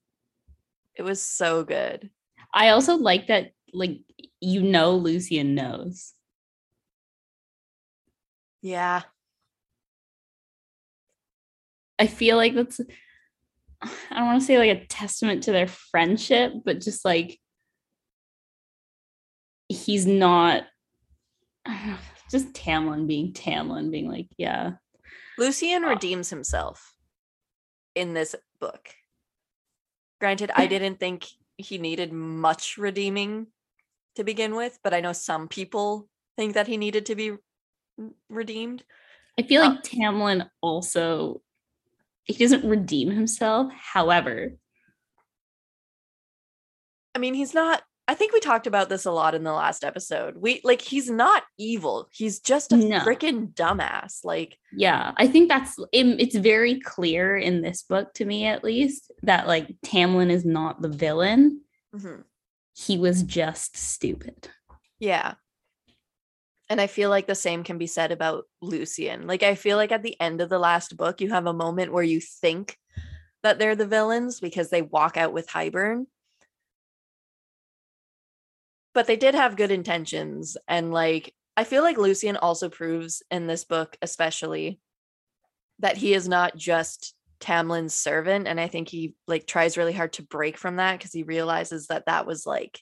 [0.95, 2.09] It was so good.
[2.53, 3.99] I also like that, like
[4.39, 6.13] you know, Lucien knows.
[8.61, 9.03] Yeah.
[11.99, 12.81] I feel like that's
[13.81, 17.39] I don't want to say like a testament to their friendship, but just like
[19.69, 20.63] he's not
[21.65, 21.97] I don't know,
[22.31, 24.73] just Tamlin being Tamlin, being like, yeah.
[25.37, 26.94] Lucien Uh, redeems himself
[27.95, 28.93] in this book.
[30.19, 31.27] Granted, I didn't think
[31.57, 33.47] he needed much redeeming
[34.15, 37.33] to begin with, but I know some people think that he needed to be
[38.29, 38.83] redeemed.
[39.39, 41.41] I feel Uh, like Tamlin also
[42.25, 43.71] he doesn't redeem himself.
[43.73, 44.53] However,
[47.13, 49.83] I mean, he's not I think we talked about this a lot in the last
[49.83, 50.35] episode.
[50.37, 52.07] We like he's not evil.
[52.11, 52.99] He's just a No.
[52.99, 54.23] freaking dumbass.
[54.23, 58.63] Like yeah, I think that's it, it's very clear in this book to me at
[58.63, 61.61] least that like Tamlin is not the villain.
[61.95, 62.23] mhm.
[62.77, 64.49] He was just stupid.
[64.99, 65.35] yeah.
[66.67, 69.27] And I feel like the same can be said about Lucien.
[69.27, 71.93] Like, I feel like at the end of the last book, you have a moment
[71.93, 72.77] where you think
[73.43, 76.07] that they're the villains because they walk out with Hybern.
[78.95, 80.57] But they did have good intentions.
[80.67, 84.79] And, like, I feel like Lucien also proves in this book, especially,
[85.79, 88.47] that he is not just Tamlin's servant.
[88.47, 91.87] And I think he, like, tries really hard to break from that because he realizes
[91.87, 92.81] that that was, like,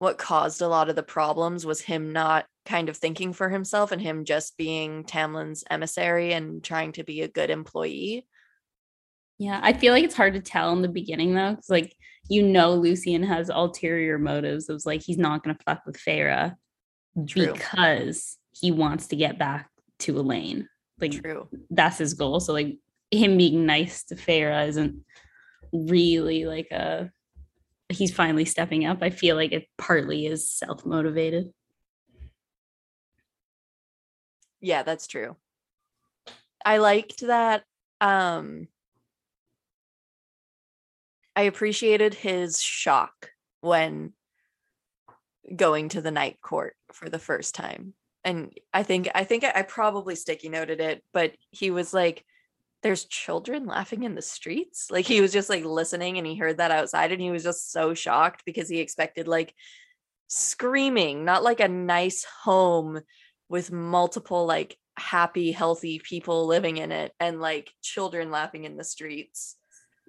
[0.00, 3.92] what caused a lot of the problems was him not kind of thinking for himself
[3.92, 8.26] and him just being Tamlin's emissary and trying to be a good employee.
[9.38, 11.94] Yeah, I feel like it's hard to tell in the beginning though, because like
[12.30, 14.68] you know Lucien has ulterior motives.
[14.68, 16.00] It was like he's not gonna fuck with
[17.26, 17.52] True.
[17.52, 19.68] because he wants to get back
[20.00, 20.68] to Elain.
[21.00, 21.48] Like True.
[21.70, 22.38] that's his goal.
[22.38, 22.78] So like
[23.10, 25.04] him being nice to Feyre isn't
[25.72, 27.10] really like a
[27.88, 28.98] he's finally stepping up.
[29.02, 31.52] I feel like it partly is self-motivated.
[34.60, 35.36] Yeah, that's true.
[36.64, 37.64] I liked that
[38.00, 38.68] um
[41.36, 44.12] I appreciated his shock when
[45.54, 47.94] going to the night court for the first time.
[48.24, 52.24] And I think I think I probably sticky noted it, but he was like
[52.82, 54.90] there's children laughing in the streets.
[54.90, 57.72] Like he was just like listening and he heard that outside and he was just
[57.72, 59.54] so shocked because he expected like
[60.28, 63.00] screaming, not like a nice home
[63.48, 68.84] with multiple like happy, healthy people living in it and like children laughing in the
[68.84, 69.56] streets.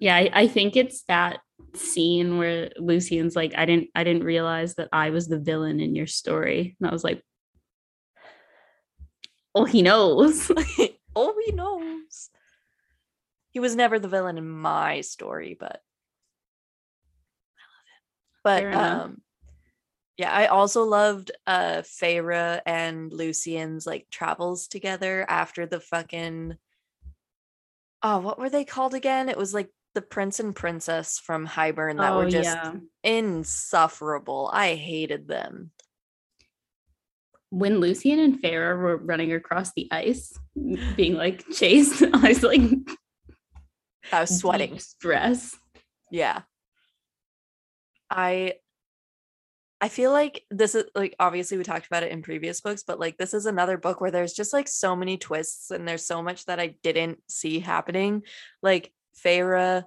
[0.02, 1.38] Yeah, I, I think it's that
[1.76, 5.94] scene where Lucien's like, I didn't I didn't realize that I was the villain in
[5.94, 6.76] your story.
[6.80, 7.22] And I was like,
[9.54, 10.50] Oh, he knows.
[11.14, 12.30] oh, he knows.
[13.50, 15.80] He was never the villain in my story, but
[18.44, 18.62] I love it.
[18.62, 19.22] Fair But um
[20.16, 26.56] yeah, I also loved uh Feyre and Lucien's like travels together after the fucking
[28.02, 29.28] oh, what were they called again?
[29.28, 32.74] It was like the prince and princess from Hybern that oh, were Oh, just yeah.
[33.04, 34.50] insufferable.
[34.52, 35.70] I hated them.
[37.50, 40.32] when Lucien and Feyre were running across the ice,
[40.96, 42.62] being like chased, I was like
[44.10, 44.78] I was sweating.
[44.78, 45.54] stress.
[46.10, 46.42] Yeah.
[48.10, 48.54] I
[49.82, 53.00] I feel like this is like obviously we talked about it in previous books, but
[53.00, 56.22] like this is another book where there's just like so many twists and there's so
[56.22, 58.22] much that I didn't see happening.
[58.62, 59.84] Like Feyre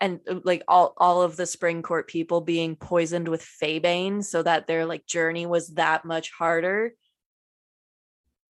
[0.00, 4.42] and uh, like all all of the spring court people being poisoned with Faebane so
[4.42, 6.92] that their like journey was that much harder.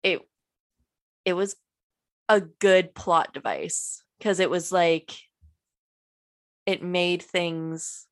[0.02, 0.20] It
[1.24, 1.56] it was
[2.28, 5.12] a good plot device because it was like
[6.66, 8.06] it made things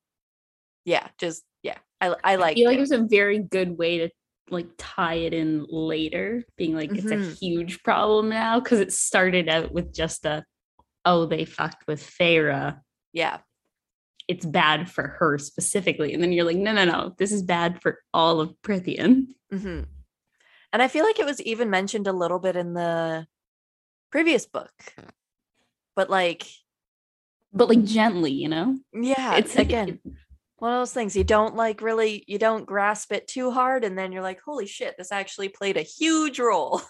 [0.84, 2.78] yeah just yeah i i like I feel like it.
[2.78, 4.10] it was a very good way to
[4.50, 7.38] like tie it in later, being like it's a Mhm.
[7.38, 10.44] huge problem now because it started out with just a
[11.04, 12.78] oh they fucked with Feyre.
[13.12, 13.38] yeah
[14.28, 17.80] It's bad for her specifically, and then you're like no no no this is bad
[17.82, 19.26] for all of Prythian.
[19.50, 19.82] hmm
[20.72, 23.26] and i feel like it was even mentioned a little bit in the
[24.10, 24.72] previous book
[25.94, 26.46] but like
[27.52, 28.78] but like gently, you know.
[28.94, 29.98] yeah it's again
[30.56, 33.98] one of those things you don't like really you don't grasp it too hard and
[33.98, 36.80] then you're like holy shit this actually played a huge role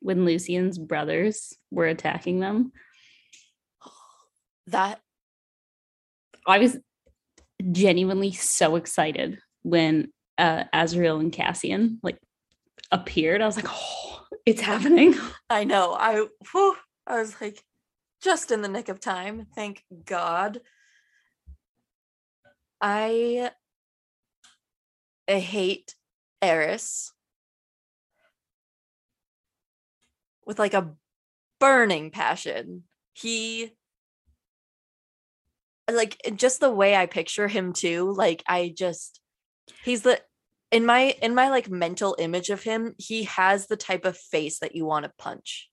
[0.00, 2.72] when Lucien's brothers were attacking them.
[4.66, 5.00] that
[6.46, 6.78] I was
[7.70, 12.18] genuinely so excited when uh Azriel and Cassian like
[12.90, 13.42] appeared.
[13.42, 15.14] I was like, oh, it's happening.
[15.50, 17.62] i know i whew, i was like
[18.22, 20.60] just in the nick of time thank god
[22.80, 23.50] i
[25.28, 25.94] i hate
[26.40, 27.12] eris
[30.50, 30.92] with like a
[31.60, 32.82] burning passion.
[33.12, 33.72] He
[35.88, 39.18] like just the way i picture him too like i just
[39.82, 40.20] he's the
[40.70, 44.60] in my in my like mental image of him he has the type of face
[44.60, 45.68] that you want to punch.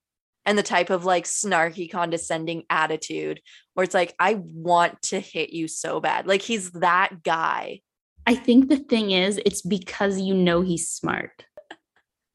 [0.46, 3.42] And the type of like snarky condescending attitude
[3.74, 6.26] where it's like i want to hit you so bad.
[6.26, 7.82] Like he's that guy.
[8.26, 11.46] I think the thing is, it's because you know he's smart.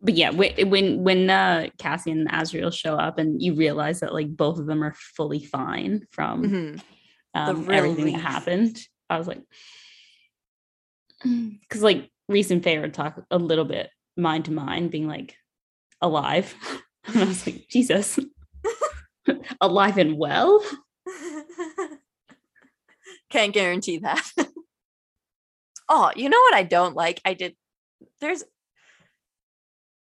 [0.05, 4.13] But yeah, when when when uh, Cassian and Azriel show up, and you realize that
[4.13, 6.83] like both of them are fully fine from Mhm.
[7.35, 8.79] um, everything that happened,
[9.09, 9.43] I was like,
[11.23, 15.37] because like Rhys and talk a little bit mind to mind, being like
[16.01, 16.53] alive,
[17.05, 18.19] and I was like, Jesus,
[19.61, 20.65] alive and well.
[23.31, 24.23] Can't guarantee that.
[25.89, 27.21] oh, you know what I don't like?
[27.25, 27.55] I did
[28.21, 28.43] there's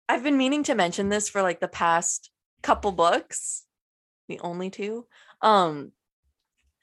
[0.08, 2.30] I've been meaning to mention this for like the past
[2.62, 3.66] couple books,
[4.28, 5.06] the only two.
[5.42, 5.92] Um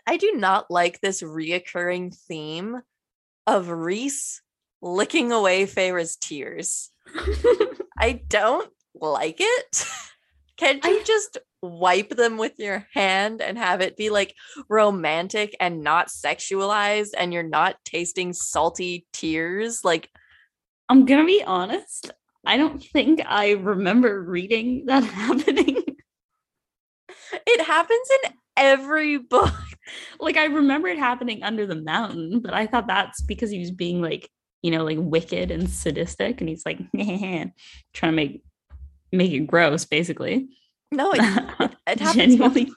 [0.07, 2.81] I do not like this reoccurring theme
[3.47, 4.43] of Rhys
[4.83, 6.91] licking away Feyre's tears.
[7.99, 9.87] I don't like it.
[10.57, 14.35] Can't you just wipe them with your hand and have it be like
[14.69, 19.85] romantic and not sexualized and you're not tasting salty tears?
[19.85, 20.11] Like,
[20.89, 22.13] I'm gonna be honest.
[22.45, 25.85] I don't think I remember reading that happening.
[27.47, 29.53] it happens in every book.
[30.19, 33.71] like I remember it happening under the mountain, but I thought that's because he was
[33.71, 34.29] being like,
[34.63, 37.53] you know, like wicked and sadistic, and he's like trying
[37.95, 38.43] to make
[39.13, 40.49] make it gross, basically.
[40.93, 42.15] No, it, it, it happens.
[42.15, 42.73] genuinely,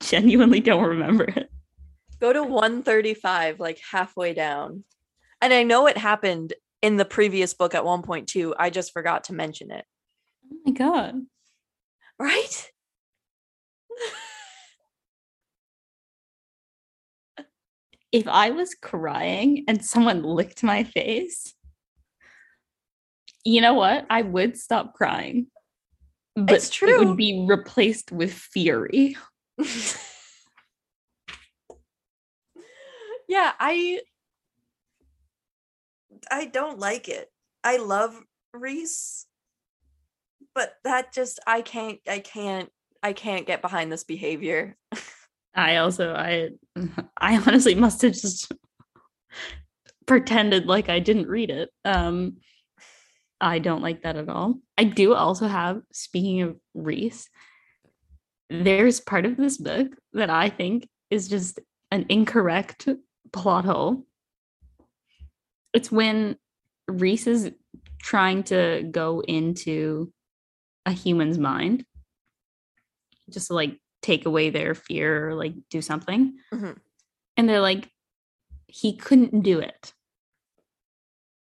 [0.00, 1.48] genuinely don't remember it.
[2.20, 4.84] Go to 135, like halfway down.
[5.40, 6.52] And I know it happened
[6.82, 8.54] in the previous book at 1.2.
[8.58, 9.84] I just forgot to mention it.
[10.52, 11.14] Oh my god.
[12.18, 12.70] Right?
[18.12, 21.54] if I was crying and someone licked my face,
[23.44, 24.06] you know what?
[24.10, 25.46] I would stop crying.
[26.36, 26.88] But It's true.
[26.88, 29.16] it would be replaced with fury.
[33.28, 34.00] yeah, I
[36.30, 37.30] I don't like it.
[37.64, 38.18] I love
[38.52, 39.26] Rhys,
[40.54, 42.70] but that just I can't I can't
[43.02, 44.76] I can't get behind this behavior.
[45.54, 46.50] I also I
[47.18, 48.52] I honestly must have just
[50.06, 51.70] pretended like I didn't read it.
[51.84, 52.38] Um
[53.40, 54.60] I don't like that at all.
[54.78, 57.28] I do also have speaking of Rhys,
[58.48, 61.58] there's part of this book that I think is just
[61.90, 62.88] an incorrect
[63.32, 64.06] plot hole.
[65.72, 66.36] It's when
[66.88, 67.50] Rhys is
[68.00, 70.12] trying to go into
[70.84, 71.84] a human's mind
[73.30, 76.34] just to like take away their fear or like do something.
[76.52, 76.76] Mhm.
[77.36, 77.88] And they're like,
[78.66, 79.92] he couldn't do it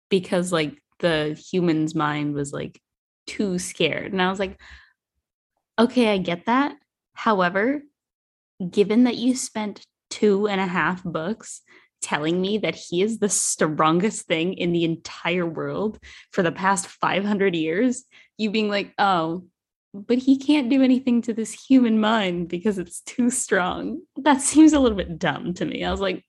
[0.09, 2.79] because like the human's mind was like
[3.27, 4.11] too scared.
[4.11, 4.59] And I was like,
[5.79, 6.75] okay, I get that.
[7.13, 7.81] However,
[8.69, 11.61] given that you spent two and a half books
[12.05, 15.97] telling me that he is the strongest thing in the entire world
[16.31, 18.03] for the past 500 years,
[18.37, 19.45] you being like, oh,
[19.91, 24.01] but he can't do anything to this human mind because it's too strong.
[24.17, 25.83] That seems a little bit dumb to me.
[25.83, 26.23] I was like,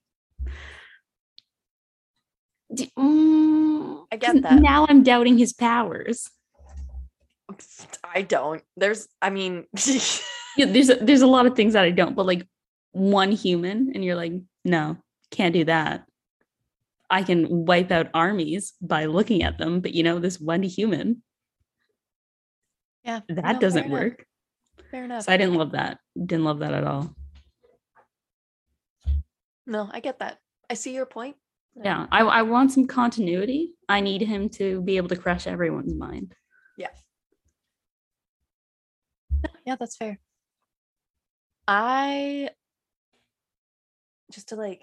[2.73, 4.59] mm, I get that.
[4.59, 6.27] Now I'm doubting his powers.
[8.03, 8.63] I don't.
[8.75, 9.65] There's I mean
[10.57, 12.47] Yeah, there's a, there's a lot of things that I don't, but like
[12.91, 14.33] one human, and you're like,
[14.65, 14.97] no,
[15.31, 16.05] can't do that.
[17.09, 21.23] I can wipe out armies by looking at them, but you know, this one human,
[23.03, 24.25] yeah, that no, doesn't enough, work.
[24.91, 25.23] Fair enough.
[25.23, 25.99] So I didn't love that.
[26.17, 27.15] Didn't love that at all.
[29.65, 30.39] no, I get that.
[30.69, 31.35] I see your point.
[31.81, 33.75] Yeah, I, I want some continuity.
[33.87, 36.33] I need him to be able to crush everyone's mind.
[36.77, 36.89] Yeah.
[39.65, 40.19] Yeah, that's fair.
[41.67, 42.49] I
[44.31, 44.81] just to like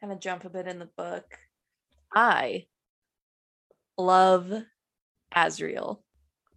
[0.00, 1.38] kind of jump a bit in the book.
[2.14, 2.66] I
[3.98, 4.52] love
[5.34, 5.98] Azriel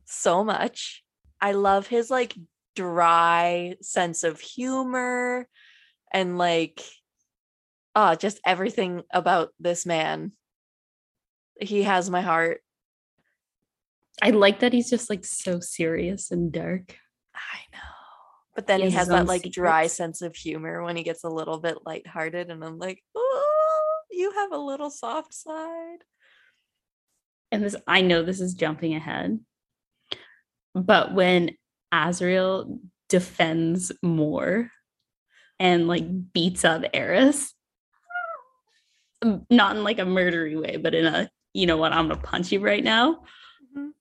[0.05, 1.03] so much.
[1.41, 2.35] I love his like
[2.75, 5.47] dry sense of humor
[6.11, 6.81] and like
[7.95, 10.31] ah just everything about this man.
[11.59, 12.61] He has my heart.
[14.21, 16.97] I like that he's just like so serious and dark.
[17.35, 17.92] I know.
[18.55, 21.23] But then He he, has has that like dry sense of humor when he gets
[21.23, 26.03] a little bit lighthearted and I'm like, "Oh, you have a little soft side."
[27.53, 29.39] and this I know this is jumping ahead,
[30.73, 31.51] but when
[31.93, 32.79] Azriel
[33.09, 34.71] defends Mor
[35.59, 37.53] and like beats up Eris,
[39.51, 42.51] not in like a murdery way, but in a you know what, I'm gonna punch
[42.51, 43.23] you right now.
[43.77, 43.91] Mhm.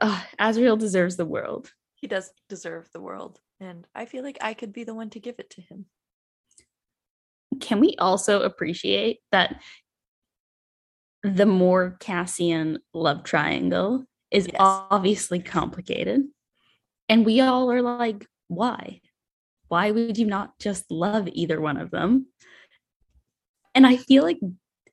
[0.00, 1.72] Ugh, Azriel deserves the world.
[2.02, 5.20] He does deserve the world, and I feel like I could be the one to
[5.20, 5.86] give it to him.
[7.60, 9.62] Can we also appreciate that
[11.22, 14.56] the Mor Cassian love triangle is Yes.
[14.58, 16.24] obviously complicated?
[17.08, 19.00] And we all are like, why?
[19.68, 22.26] Why would you not just love either one of them?
[23.76, 24.40] And I feel like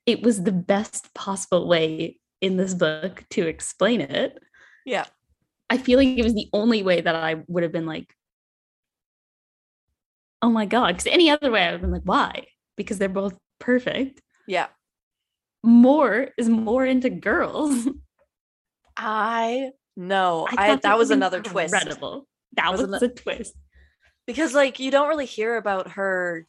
[0.05, 4.37] it was the best possible way in this book to explain it.
[4.85, 5.05] Yeah.
[5.69, 8.13] I feel like it was the only way that I would have been like,
[10.41, 10.97] oh my god.
[10.97, 12.47] Because any other way, I would have been like, why?
[12.75, 14.21] Because they're both perfect.
[14.47, 14.67] Yeah.
[15.63, 17.87] Mor is more into girls.
[18.97, 20.47] I know.
[20.49, 21.73] I, thought that was another twist.
[21.73, 22.27] Incredible.
[22.53, 23.53] That was, Wasn't a twist.
[24.25, 26.47] Because like you don't really hear about her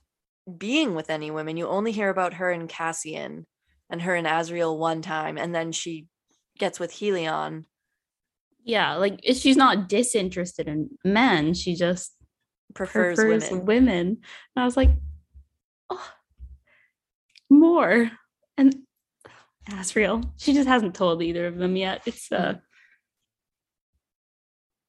[0.56, 1.56] being with any women.
[1.56, 3.46] You only hear about her and Cassian
[3.88, 6.06] and her and Azriel one time, and then she
[6.58, 7.64] gets with Helion.
[8.64, 11.54] Yeah, like she's not disinterested in men.
[11.54, 12.14] She just
[12.74, 13.66] Prefers, prefers women.
[13.66, 14.06] women.
[14.54, 14.90] And I was like,
[15.90, 16.10] oh,
[17.48, 18.10] Mor.
[18.56, 18.76] And
[19.68, 22.02] Azriel, she just hasn't told either of them yet.
[22.06, 22.54] It's uh,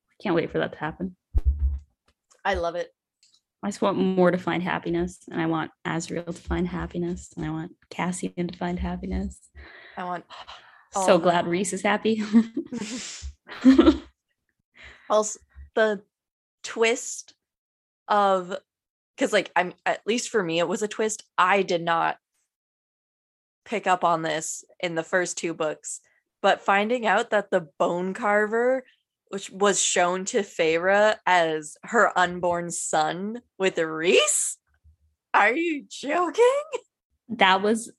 [0.10, 1.16] I can't wait for that to happen.
[2.44, 2.90] I love it.
[3.64, 7.46] I just want Mor to find happiness, and I want Azriel to find happiness, and
[7.46, 9.40] I want Cassian to find happiness.
[9.98, 10.26] I want
[10.92, 12.24] so glad Rhys is happy.
[15.10, 15.40] also
[15.76, 16.02] the
[16.64, 17.34] twist
[18.08, 18.56] of
[19.16, 21.24] because like i'm at least for me it was a twist.
[21.38, 22.18] I did not
[23.66, 26.02] pick up on this in the first two books
[26.42, 28.84] but finding out that the bone carver
[29.32, 34.58] which was shown to Feyre as her unborn son with Rhys?
[35.34, 36.44] Are you joking?
[37.30, 37.94] That was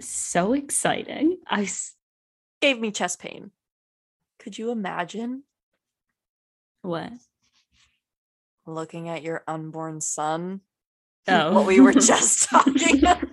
[0.00, 1.38] so exciting.
[1.48, 1.96] I s-
[2.60, 3.50] gave me chest pain
[4.46, 5.42] could you imagine
[6.82, 7.10] what?
[8.64, 10.60] looking at your unborn son
[11.26, 13.24] Oh, what we were just talking about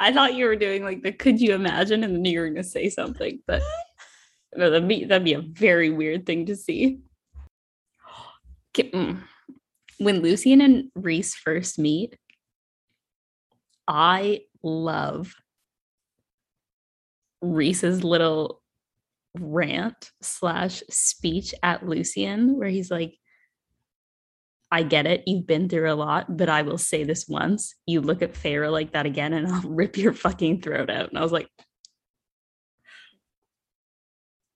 [0.00, 2.64] I thought you were doing like the could you imagine and then you were gonna
[2.64, 3.60] say something, but
[4.56, 7.00] no, that'd be that'd be a very weird thing to see.
[8.74, 9.20] Mm.
[9.98, 12.16] When Lucien and Rhys first meet,
[13.88, 15.34] I love
[17.42, 18.62] Rhys's little
[19.36, 23.14] rant slash speech at Lucien, where he's like,
[24.70, 25.22] I get it.
[25.26, 27.74] You've been through a lot, but I will say this once.
[27.86, 31.08] You look at Feyre like that again, and I'll rip your fucking throat out.
[31.08, 31.48] And I was like,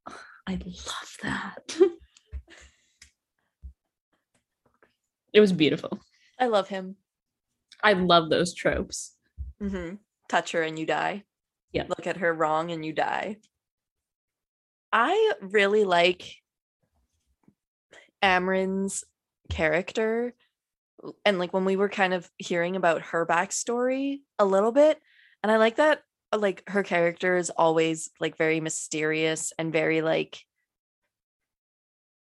[0.46, 1.78] I love that.
[5.32, 5.98] it was beautiful.
[6.38, 6.96] i love him
[7.82, 9.16] I love those tropes.
[9.58, 9.94] hmm
[10.28, 11.24] Touch her and you die.
[11.72, 11.84] Yeah.
[11.88, 13.38] Look at her wrong and you die.
[14.92, 16.36] I really like
[18.22, 19.04] Amren's
[19.50, 20.34] character.
[21.24, 25.00] And like when we were kind of hearing about her backstory a little bit.
[25.42, 30.02] And I like that uh, like her character is always like very mysterious and very
[30.02, 30.40] like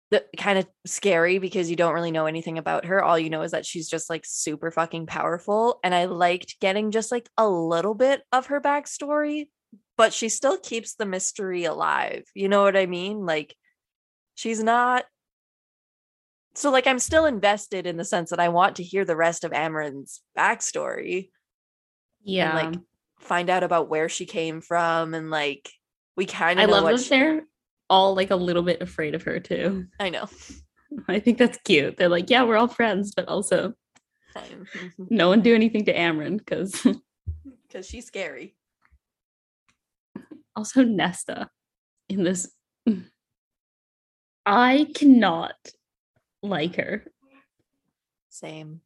[0.09, 3.03] the kind of scary because you don't really know anything about her.
[3.03, 5.79] All you know is that she's just like super fucking powerful.
[5.83, 9.49] And I liked getting just like a little bit of her backstory,
[9.97, 12.23] but she still keeps the mystery alive.
[12.33, 13.25] You know what I mean?
[13.25, 13.55] Like
[14.35, 15.05] she's not.
[16.55, 19.43] So like I'm still invested in the sense that I want to hear the rest
[19.43, 21.29] of Amren's backstory
[22.23, 22.57] Yeah.
[22.57, 22.83] and like
[23.19, 25.69] find out about where she came from and like
[26.15, 27.41] we kind I of know love what that she- they're
[27.89, 29.85] all like a little bit afraid of her too.
[29.99, 30.27] I know.
[31.07, 31.97] I think that's cute.
[31.97, 33.73] They're like, yeah, we're all friends, but also
[35.09, 36.85] no one do anything to Amren because
[37.67, 38.55] because she's scary.
[40.57, 41.49] Also Nesta
[42.09, 42.51] in this.
[44.45, 45.55] I cannot
[46.41, 47.05] like her.
[48.29, 48.81] Same.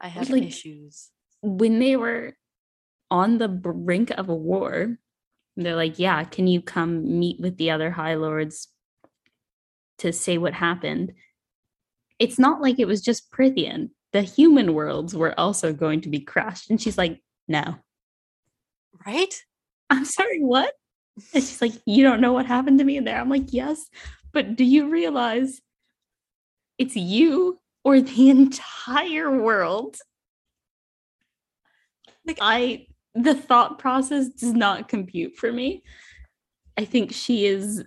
[0.00, 1.10] I have Like- issues.
[1.42, 2.36] When they were
[3.10, 4.96] on the brink of a war,
[5.56, 8.68] they're like, yeah, can you come meet with the other High Lords
[9.98, 11.12] to say what happened?
[12.18, 13.90] It's not like it was just Prythian.
[14.12, 16.70] The human worlds were also going to be crushed.
[16.70, 17.74] And she's like, no.
[19.06, 19.34] Right?
[19.90, 20.72] I'm sorry, what?
[21.32, 23.20] And she's like, You don't know what happened to me in there.
[23.20, 23.88] I'm like, Yes,
[24.32, 25.60] but do you realize
[26.78, 29.96] it's you or the entire world?
[32.26, 35.82] Like- I, the thought process does not compute for me.
[36.76, 37.84] I think she is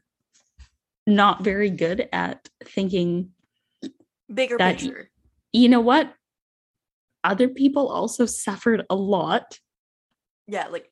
[1.06, 3.32] not very good at thinking,
[4.34, 5.10] Bigger That- picture.
[5.54, 6.14] you know what?
[7.24, 9.60] Other people also suffered a lot.
[10.48, 10.90] Yeah, like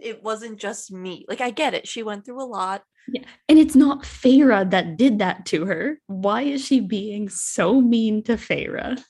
[0.00, 1.24] it wasn't just me.
[1.28, 1.86] Like I get it.
[1.88, 2.82] She went through a lot.
[3.10, 3.22] Yeah.
[3.48, 6.00] And it's not Feyre that did that to her.
[6.06, 9.02] Why is she being so mean to Feyre?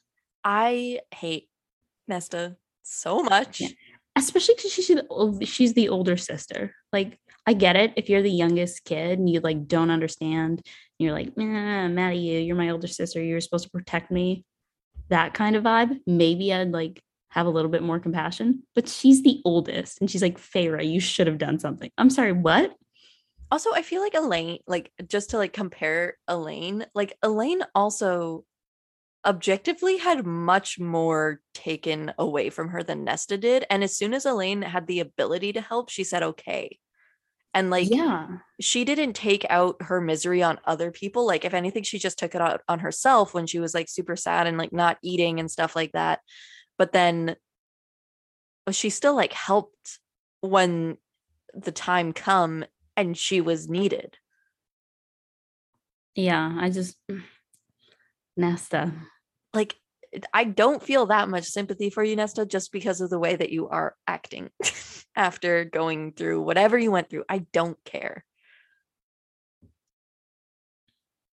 [0.45, 1.49] I hate
[2.07, 3.61] Nesta so much.
[3.61, 3.69] Yeah.
[4.17, 6.75] Especially because she's the she's the older sister.
[6.93, 10.61] Like, I get it if you're the youngest kid and you like don't understand.
[10.99, 12.39] You're like, nah, I'm mad at you.
[12.41, 13.23] You're my older sister.
[13.23, 14.45] You're supposed to protect me.
[15.09, 15.99] That kind of vibe.
[16.07, 17.01] Maybe I'd like
[17.31, 18.63] have a little bit more compassion.
[18.75, 21.91] But she's the oldest, and she's like, Feyre, you should have done something.
[21.99, 22.75] I'm sorry, what?
[23.51, 28.45] Also, I feel like Elain, like just to like compare Elain, like Elain also
[29.25, 33.65] objectively had much more taken away from her than Nesta did.
[33.71, 36.79] And as soon as Elain had the ability to help, she said, okay.
[37.55, 38.27] And like, yeah.
[38.61, 41.27] she didn't take out her misery on other people.
[41.27, 44.17] Like, if anything, she just took it out on herself when she was like super
[44.17, 46.21] sad and like not eating and stuff like that.
[46.79, 47.37] But then
[48.71, 49.99] she still like helped
[50.41, 50.97] when
[51.55, 52.65] the time come
[52.97, 54.17] and she was needed.
[56.15, 57.23] Yeah, I just mm,
[58.37, 58.93] Nesta.
[59.53, 59.77] Like
[60.33, 63.51] I don't feel that much sympathy for you, Nesta, just because of the way that
[63.51, 64.51] you are acting
[65.17, 67.25] after going through whatever you went through.
[67.29, 68.25] I don't care.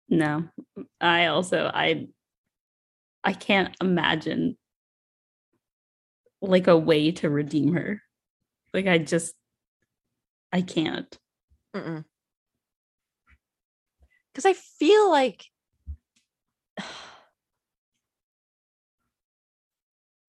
[0.09, 0.45] No.
[1.01, 2.07] I also I
[3.23, 4.57] I can't imagine
[6.41, 8.01] like a way to redeem her.
[8.73, 9.33] Like I just
[10.51, 11.17] I can't.
[14.33, 15.45] Because I feel like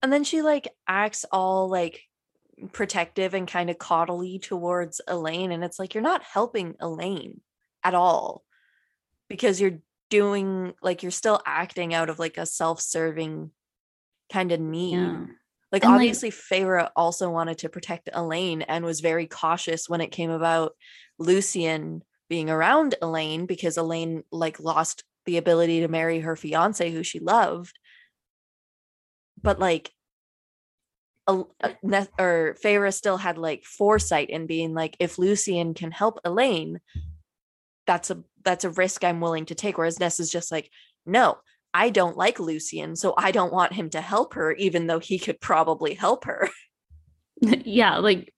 [0.01, 2.01] and then she like acts all like
[2.71, 7.41] protective and kind of coddly towards Elain and it's like you're not helping Elain
[7.83, 8.43] at all
[9.29, 9.79] because you're
[10.09, 13.51] doing like you're still acting out of like a self-serving
[14.31, 14.93] kind of need.
[14.93, 15.25] Yeah.
[15.71, 20.01] Like And, like- obviously Feyre also wanted to protect Elain and was very cautious when
[20.01, 20.75] it came about
[21.19, 27.03] Lucien being around Elain because Elain like lost the ability to marry her fiance who
[27.03, 27.77] she loved.
[29.41, 29.91] But like
[31.27, 36.19] El- uh, or Feyre still had like foresight in being like if Lucien can help
[36.23, 36.79] Elain
[37.85, 40.69] that's a that's a risk I'm willing to take whereas Ness is just like
[41.05, 41.37] no
[41.77, 45.19] I don't like Lucien so I don't want him to help her even though he
[45.19, 46.49] could probably help her
[47.41, 48.33] yeah, like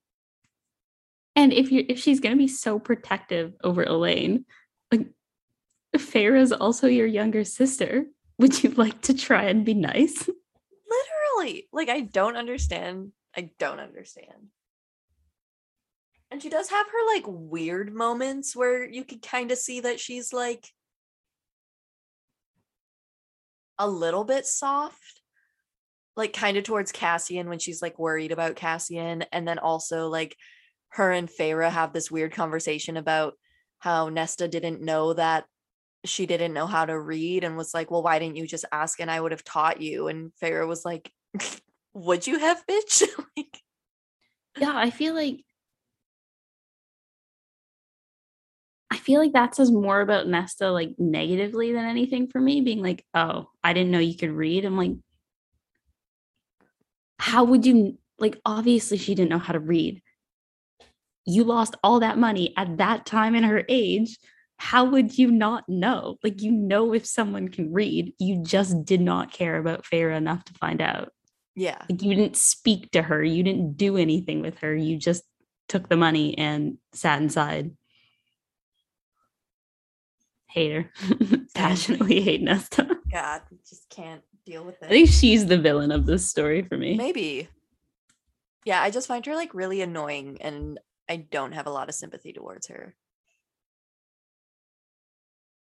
[1.35, 4.45] and if you if she's gonna be so protective over Elain,
[4.91, 5.07] like
[5.97, 8.05] Feyre's also your younger sister.
[8.39, 10.29] Would you like to try and be nice?
[11.37, 14.49] literally like I don't understand I don't understand
[16.31, 19.99] and she does have her like weird moments where you could kind of see that
[19.99, 20.67] she's like
[23.79, 25.21] a little bit soft
[26.15, 30.35] like kind of towards Cassian when she's like worried about Cassian and then also like
[30.89, 33.35] her and Feyre have this weird conversation about
[33.79, 35.45] how Nesta didn't know that
[36.05, 38.99] she didn't know how to read and was like, "Well, why didn't you just ask
[38.99, 41.11] and I would have taught you?" And Feyre was like,
[41.93, 43.03] "Would you have, bitch?"
[43.37, 43.57] like
[44.57, 45.43] Yeah, I feel like
[48.99, 53.05] feel like that says more about Nesta like negatively than anything for me, being like,
[53.13, 54.65] oh, I didn't know you could read.
[54.65, 54.93] I'm like,
[57.17, 60.01] how would you like obviously she didn't know how to read.
[61.25, 64.17] You lost all that money at that time in her age.
[64.57, 66.17] How would you not know?
[66.23, 70.43] Like you know if someone can read, you just did not care about Feyre enough
[70.45, 71.11] to find out.
[71.55, 71.81] yeah.
[71.89, 74.75] Like you didn't speak to her, you didn't do anything with her.
[74.75, 75.23] You just
[75.67, 77.71] took the money and sat inside.
[80.49, 80.91] Hate her.
[81.53, 82.97] Passionately hate Nesta.
[83.11, 84.85] God, just can't deal with it.
[84.85, 86.97] I think she's the villain of this story for me.
[86.97, 87.47] Maybe.
[88.65, 91.95] Yeah, I just find her like really annoying and I don't have a lot of
[91.95, 92.95] sympathy towards her.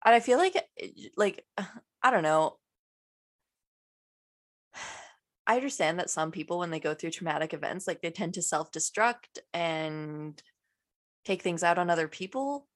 [0.05, 1.45] And I feel like eh, like
[2.03, 2.59] I don't know.
[5.47, 8.43] I understand that some people when they go through traumatic events like they tend to
[8.43, 10.43] self-destruct and
[11.25, 12.67] take things out on other people.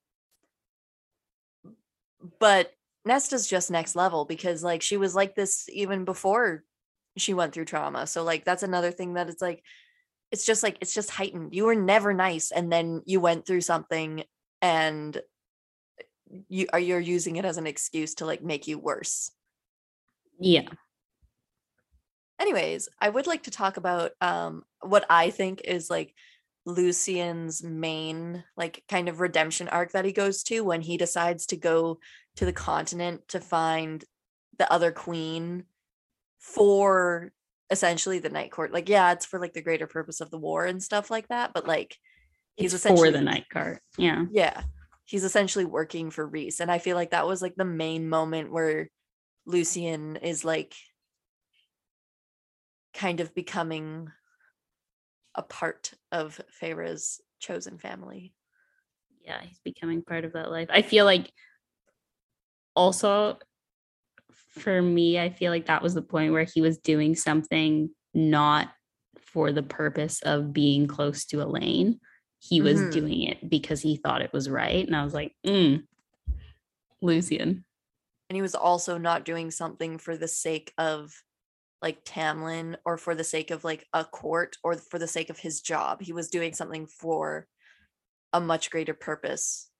[2.40, 2.72] But
[3.04, 6.64] Nesta's just next level because like she was like this even before
[7.16, 8.06] she went through trauma.
[8.06, 9.62] So like that's another thing that it's like
[10.30, 11.54] it's just like it's just heightened.
[11.54, 14.24] You were never nice and then you went through something
[14.60, 15.20] and
[16.48, 19.30] you are you're using it as an excuse to like make you worse.
[20.38, 20.68] Yeah.
[22.40, 26.14] Anyways, I would like to talk about um what I think is like
[26.68, 31.56] Lucien's main like kind of redemption arc that he goes to when he decides to
[31.56, 31.98] go
[32.36, 34.04] to the continent to find
[34.58, 35.64] the other queen
[36.38, 37.32] for
[37.70, 38.72] essentially the night court.
[38.72, 41.52] Like yeah, it's for like the greater purpose of the war and stuff like that,
[41.54, 41.96] but like
[42.56, 43.80] he's It's for the night court.
[43.96, 44.26] Yeah.
[44.30, 44.62] yeah
[45.08, 48.52] he's essentially working for rhys and i feel like that was like the main moment
[48.52, 48.90] where
[49.46, 50.74] lucien is like
[52.92, 54.10] kind of becoming
[55.39, 58.34] a part of Feyre's chosen family.
[59.24, 60.68] yeah, he's becoming part of that life.
[60.70, 61.30] I feel like
[62.74, 63.39] also
[64.59, 68.70] for me, I feel like that was the point where he was doing something not
[69.18, 72.01] for the purpose of being close to Elain.
[72.41, 72.91] He was Mhm.
[72.93, 74.84] doing it because he thought it was right.
[74.86, 75.86] And I was like, mm,
[77.01, 77.64] Lucien.
[78.30, 81.22] and he was also not doing something for the sake of
[81.83, 85.39] like Tamlin or for the sake of like a court or for the sake of
[85.39, 86.03] his job.
[86.03, 87.49] He was doing something for
[88.33, 89.70] a much greater purpose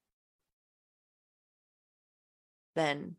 [2.75, 3.17] than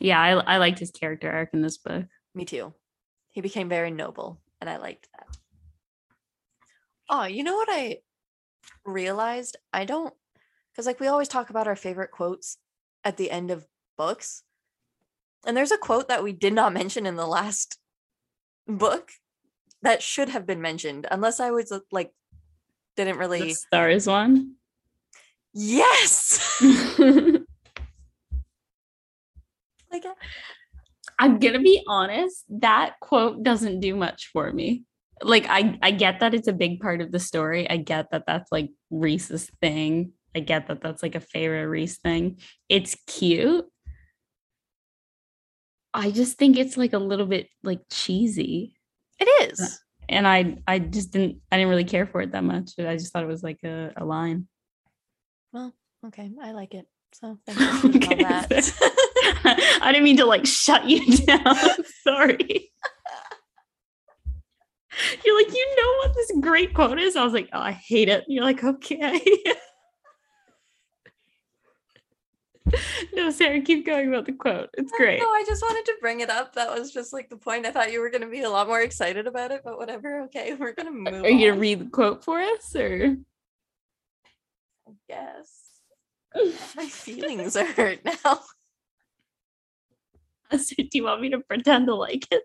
[0.00, 2.06] Yeah, I I liked his character arc in this book.
[2.34, 2.74] me too.
[3.30, 5.28] He became very noble and I liked that.
[7.08, 7.98] Oh, you know what I
[8.84, 9.56] realized?
[9.72, 10.14] I don't
[10.72, 12.58] because like we always talk about our favorite quotes
[13.04, 14.44] at the end of books.
[15.46, 17.78] And there's a quote that we did not mention in the last
[18.66, 19.10] book
[19.82, 22.12] that should have been mentioned unless I was like
[22.96, 24.54] didn't really The stars one.
[25.52, 26.60] Yes.
[29.92, 30.04] like
[31.18, 34.84] I'm gonna be honest, that quote doesn't do much for me.
[35.22, 37.68] Like I I get that it's a big part of the story.
[37.70, 40.12] I get that that's like Rhys's thing.
[40.34, 42.38] I get that that's like a favorite Rhys thing.
[42.68, 43.66] It's cute.
[45.94, 48.76] I just think it's like a little bit like cheesy.
[49.20, 49.80] it uh, is.
[50.08, 52.72] And I I just didn't I didn't really care for it that much.
[52.78, 54.48] I just thought it was like a, a line.
[55.52, 55.72] Well,
[56.06, 56.86] okay, I like it.
[57.14, 58.50] So thank you for Okay, that.
[59.82, 61.56] I didn't mean to like shut you down.
[62.02, 62.72] Sorry.
[65.24, 67.16] You're like, you know what this great quote is?
[67.16, 68.24] I was like, oh, I hate it.
[68.24, 69.20] And you're like, okay.
[73.14, 74.70] no, Sarah, keep going about the quote.
[74.74, 75.20] It's great.
[75.20, 76.54] No, I just wanted to bring it up.
[76.54, 77.66] That was just like the point.
[77.66, 80.22] I thought you were going to be a lot more excited about it, but whatever.
[80.22, 81.24] Okay, we're going to move.
[81.24, 83.16] Are you gonna read the quote for us or
[84.86, 85.64] I guess.
[86.76, 88.40] My feelings are hurt now.
[90.50, 92.44] So do you want me to pretend to like it?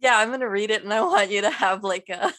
[0.00, 2.32] Yeah, I'm going to read it and I want you to have like a.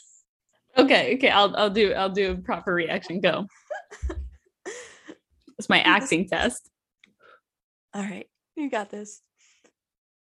[0.77, 3.19] Okay, okay, I'll I'll do I'll do a proper reaction.
[3.19, 3.47] Go.
[5.61, 6.71] It's my acting test.
[7.93, 9.21] All right, you got this.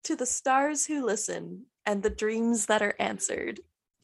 [0.02, 3.60] To the stars who listen and the dreams that are answered.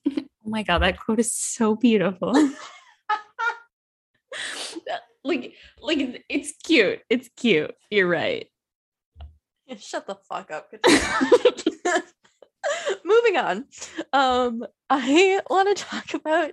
[0.46, 2.32] Oh my god, that quote is so beautiful.
[5.24, 7.00] like like it's cute.
[7.10, 7.74] It's cute.
[7.90, 8.46] You're right.
[9.76, 10.72] Shut the fuck up.
[13.04, 13.64] Moving on.
[14.12, 16.52] Um, I want to talk about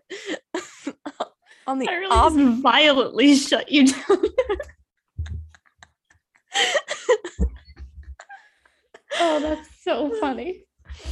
[1.68, 4.24] on the I really violently shut you down.
[9.20, 10.64] oh, that's so funny.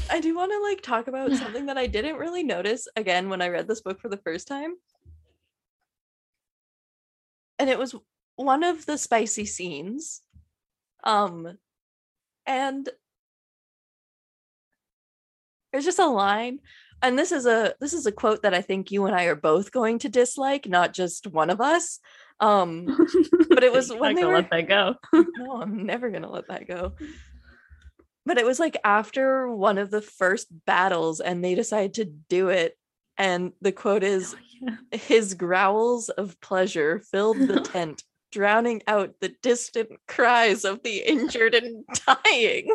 [0.09, 3.41] I do want to like talk about something that I didn't really notice again when
[3.41, 4.75] I read this book for the first time.
[7.59, 7.95] And it was
[8.35, 10.21] one of the spicy scenes.
[11.03, 11.57] Um
[12.45, 12.89] and
[15.71, 16.59] there's just a line
[17.03, 19.35] and this is a this is a quote that I think you and I are
[19.35, 21.99] both going to dislike, not just one of us.
[22.39, 22.85] Um
[23.49, 24.95] But it was when not they were- let that go.
[25.37, 26.93] no, I'm never gonna let that go.
[28.25, 32.49] But it was like after one of the first battles, and they decided to do
[32.49, 32.77] it.
[33.17, 34.77] And the quote is Yeah.
[34.91, 41.53] His growls of pleasure filled the tent, drowning out the distant cries of the injured
[41.53, 42.73] and dying.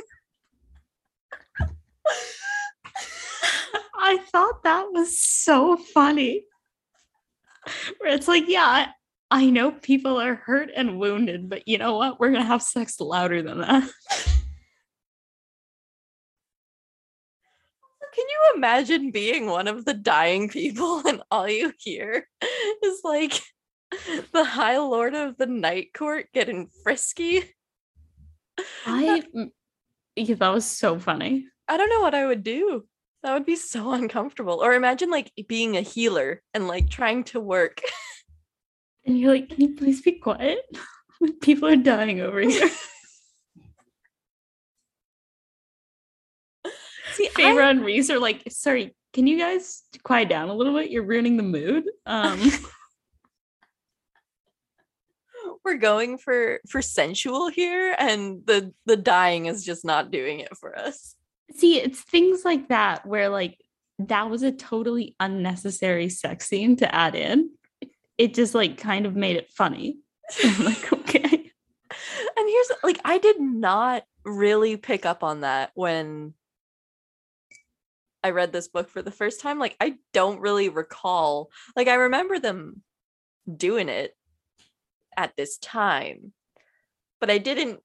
[4.09, 6.45] I thought that was so funny.
[7.99, 8.89] Where it's like, yeah, I,
[9.31, 12.19] I know people are hurt and wounded, but you know what?
[12.19, 13.83] We're gonna have sex louder than that.
[18.15, 22.27] Can you imagine being one of the dying people and all you hear
[22.83, 23.39] is like
[24.33, 27.45] the High Lord of the Night Court getting frisky?
[28.87, 29.23] I
[30.17, 31.47] yeah, that was so funny.
[31.69, 32.87] I don't know what I would do.
[33.23, 34.63] That would be so uncomfortable.
[34.63, 37.81] Or imagine like being a healer and like trying to work.
[39.05, 40.61] And you're like, can you please be quiet?
[41.41, 42.69] People are dying over here.
[47.15, 50.75] See, Feyre I, and Rhys are like, sorry, can you guys quiet down a little
[50.75, 50.91] bit?
[50.91, 51.85] You're ruining the mood.
[52.07, 52.51] Um
[55.65, 60.57] we're going for for sensual here, and the the dying is just not doing it
[60.57, 61.15] for us.
[61.53, 63.59] See, it's things like that where like
[63.99, 67.51] that was a totally unnecessary sex scene to add in.
[68.17, 69.99] It just like kind of made it funny.
[70.59, 71.53] Like, okay.
[72.37, 76.35] And here's like I did not really pick up on that when
[78.23, 79.59] I read this book for the first time.
[79.59, 81.51] Like I don't really recall.
[81.75, 82.83] Like I remember them
[83.53, 84.15] doing it
[85.17, 86.33] at this time.
[87.21, 87.81] But I didn't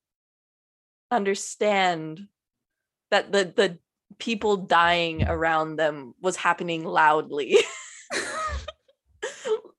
[1.09, 2.27] understand
[3.13, 3.77] that the the
[4.17, 7.57] people dying around them was happening loudly.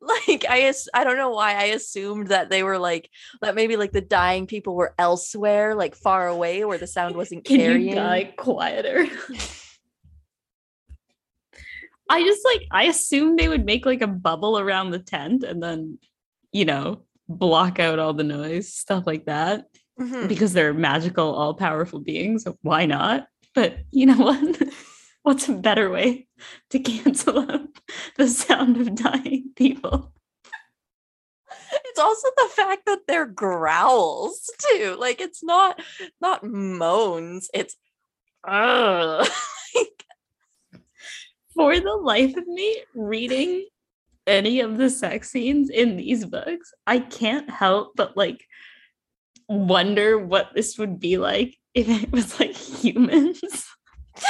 [0.01, 3.11] like I I don't know why I assumed that they were like
[3.41, 7.45] that maybe like the dying people were elsewhere, like far away where the sound wasn't
[7.45, 7.89] Can carrying.
[7.89, 9.05] you die quieter?
[12.09, 15.61] I just like I assumed they would make like a bubble around the tent and
[15.61, 15.99] then,
[16.53, 19.65] you know, block out all the noise, stuff like that.
[20.01, 20.29] Mhm.
[20.29, 22.45] Because they're magical, all powerful beings.
[22.45, 23.29] So why not?
[23.55, 24.63] But you know what?
[25.23, 26.27] What's a better way
[26.71, 27.69] to cancel out
[28.17, 30.13] the sound of dying people?
[31.85, 34.97] It's also the fact that they're growls too.
[34.99, 35.81] Like it's not
[36.21, 37.49] not moans.
[37.55, 37.77] It's
[38.47, 39.29] like,
[41.55, 43.67] For the life of me, reading
[44.27, 48.45] any of the sex scenes in these books, I can't help but like
[49.49, 53.43] wonder what this would be like if it was like humans.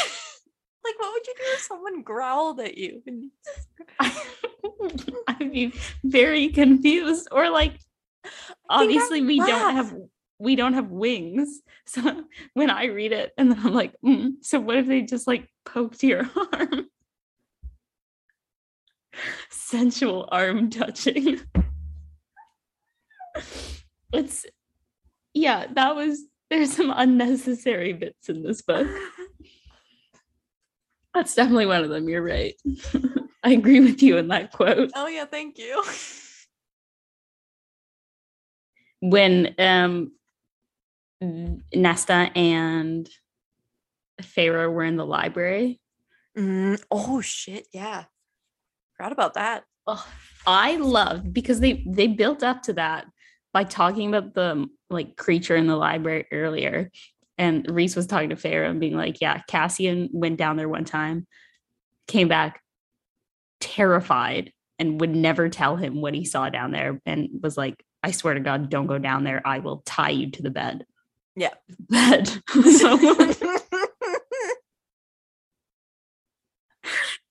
[0.85, 3.03] like what would you do if someone growled at you?
[5.29, 7.29] I'd be very confused.
[7.31, 7.79] Or like
[8.69, 9.95] obviously we don't have
[10.39, 11.61] we don't have wings.
[11.87, 15.27] So when I read it and then I'm like, mm, so what if they just
[15.27, 16.87] like poked your arm?
[19.51, 21.41] Sensual arm touching.
[24.12, 24.47] It's
[25.35, 28.89] yeah, that was there's some unnecessary bits in this book.
[31.14, 32.09] That's definitely one of them.
[32.09, 32.55] You're right.
[33.45, 34.91] I agree with you in that quote.
[34.95, 35.85] Oh yeah, thank you.
[39.01, 40.12] when um
[41.20, 43.09] Nesta and
[44.22, 45.80] Feyre were in the library.
[46.37, 48.05] Mm, oh shit, yeah.
[48.97, 49.64] Forgot about that.
[49.87, 50.07] Oh,
[50.47, 53.07] I loved because they they built up to that
[53.53, 56.91] by talking about the like creature in the library earlier.
[57.37, 60.85] And Rhys was talking to Feyre and being like, Yeah, Cassian went down there one
[60.85, 61.27] time,
[62.07, 62.61] came back
[63.61, 68.11] terrified and would never tell him what he saw down there and was like, I
[68.11, 69.41] swear to God, don't go down there.
[69.45, 70.85] I will tie you to the bed.
[71.37, 71.55] Yeah.
[71.89, 72.29] Bed.
[72.29, 72.99] so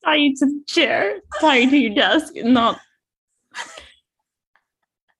[0.04, 2.80] tie you to the chair, tie you to your desk, and not.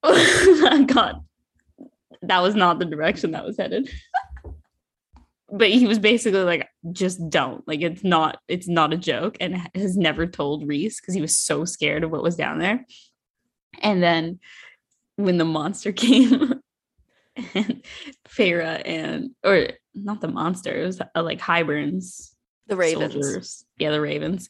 [0.87, 1.24] God,
[2.27, 3.89] that was not the direction that was headed.
[5.47, 7.65] But he was basically like, just don't.
[7.67, 11.37] Like, it's not, it's not a joke, and has never told Rhys because he was
[11.37, 12.83] so scared of what was down there.
[13.81, 14.39] And then
[15.17, 16.61] when the monster came,
[17.53, 17.83] and
[18.27, 22.35] Feyre and or not the monster, it was uh, like Hybern's
[22.67, 23.13] the Ravens.
[23.13, 23.65] soldiers.
[23.77, 24.49] Yeah, the Ravens.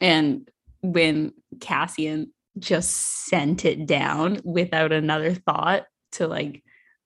[0.00, 0.48] And
[0.82, 6.62] when Cassian just sent it down without another thought to like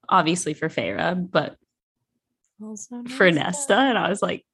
[0.08, 1.56] obviously for Feyre, but
[2.62, 3.74] Also for Nesta.
[3.74, 3.74] Nesta.
[3.74, 4.44] And I was like,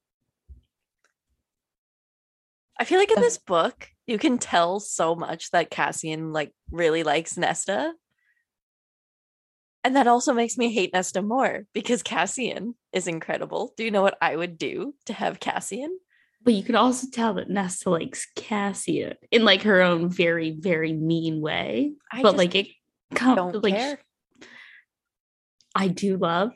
[2.79, 7.03] I feel like in this book, you can tell so much that Cassian like really
[7.03, 7.93] likes Nesta.
[9.85, 13.73] And that also makes me hate Nesta more because Cassian is incredible.
[13.75, 15.97] Do you know what I would do to have Cassian?
[16.43, 20.93] but you can also tell that Nesta likes Cassian in like her own very, very
[20.93, 21.93] mean way.
[22.11, 22.67] I but like it
[23.15, 23.99] comes like care.
[25.75, 26.51] I do love.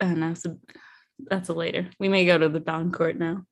[0.00, 0.56] Oh, and that's a
[1.18, 1.88] that's a later.
[1.98, 3.44] We may go to the Dawn Court now.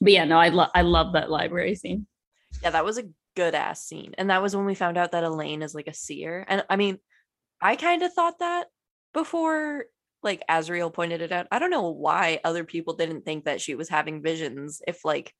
[0.00, 2.06] But yeah, no, I love I love that library scene.
[2.62, 4.14] Yeah, that was a good ass scene.
[4.18, 6.44] And that was when we found out that Elain is like a seer.
[6.48, 6.98] And I mean,
[7.60, 8.66] I kind of thought that
[9.14, 9.86] before
[10.22, 11.46] like Azriel pointed it out.
[11.50, 15.32] I don't know why other people didn't think that she was having visions if like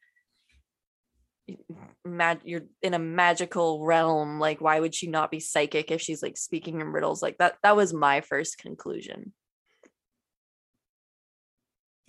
[2.05, 6.23] mag- you're in a magical realm like why would she not be psychic if she's
[6.23, 9.33] like speaking in riddles like that that was my first conclusion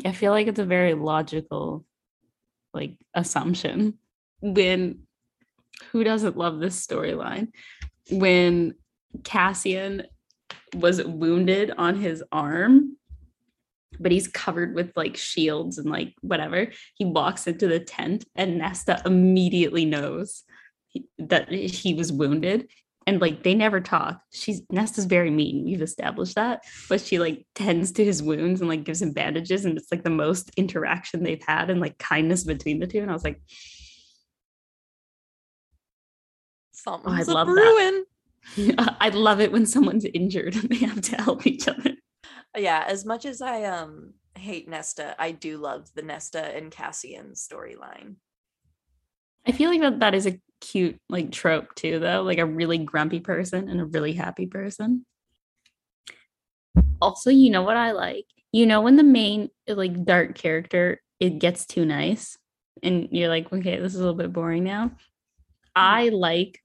[0.06, 1.86] I feel like it's a very logical
[2.74, 3.96] like assumption.
[4.42, 5.00] When
[5.92, 7.50] who doesn't love this storyline?
[8.12, 8.76] When
[9.24, 10.04] Cassian
[10.76, 12.97] was wounded on his arm,
[14.00, 16.72] but he's covered with like shields and like whatever.
[16.96, 20.44] He walks into the tent and Nesta immediately knows
[20.88, 22.70] he- that he was wounded.
[23.06, 24.20] And like they never talk.
[24.32, 25.64] She's Nesta's very mean.
[25.64, 26.64] We've established that.
[26.90, 29.64] But she like tends to his wounds and like gives him bandages.
[29.64, 33.00] And it's like the most interaction they've had and like kindness between the two.
[33.00, 33.42] And I was like,
[36.74, 38.06] something's oh, love a that.
[39.00, 41.96] I love it when someone's injured and they have to help each other.
[42.58, 47.32] Yeah as much as i um hate nesta i do love the nesta and cassian
[47.32, 48.16] storyline
[49.48, 52.78] I feel like that, that is a cute like trope too, though, like a really
[52.78, 55.06] grumpy person and a really happy person.
[57.02, 58.26] Also, you know what I like?
[58.52, 62.38] You know when the main like dark character it gets too nice
[62.84, 64.92] and you're like, okay, this is a little bit boring now.
[65.76, 66.62] I like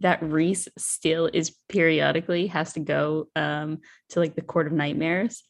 [0.00, 3.78] that Rhys still is periodically has to go um
[4.10, 5.42] to like the court of nightmares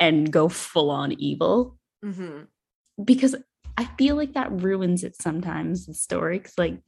[0.00, 2.42] and go full on evil hmm
[3.04, 3.36] because
[3.76, 6.78] I feel like that ruins it sometimes the story cuz like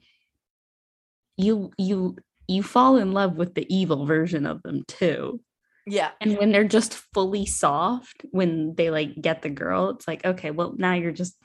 [1.37, 2.17] you you
[2.49, 5.41] you fall in love with the evil version of them too
[5.87, 6.11] Yeah.
[6.21, 10.51] and when they're just fully soft when they like get the girl it's like okay
[10.51, 11.37] well now you're just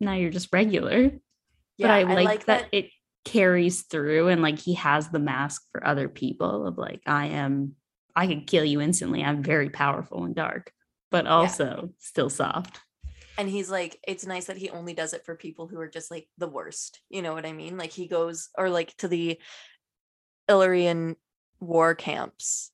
[0.00, 1.20] now you're just regular but
[1.78, 1.94] Yeah.
[1.94, 2.68] I like, that, that.
[2.72, 2.90] it
[3.24, 7.76] carries through and like he has the mask for other people of like I am
[8.14, 9.22] I could kill you instantly.
[9.24, 10.72] I'm very powerful and dark,
[11.10, 12.80] but also still soft.
[13.38, 16.10] and he's like it's nice that he only does it for people who are just
[16.10, 19.38] like the worst you know what i mean like he goes or like to the
[20.48, 21.16] illyrian
[21.60, 22.71] war camps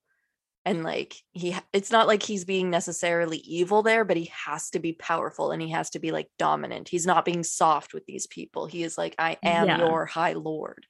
[0.68, 4.78] and like he it's not like he's being necessarily evil there but he has to
[4.78, 8.26] be powerful and he has to be like dominant he's not being soft with these
[8.26, 9.78] people he is like i am Yeah.
[9.78, 10.86] your high lord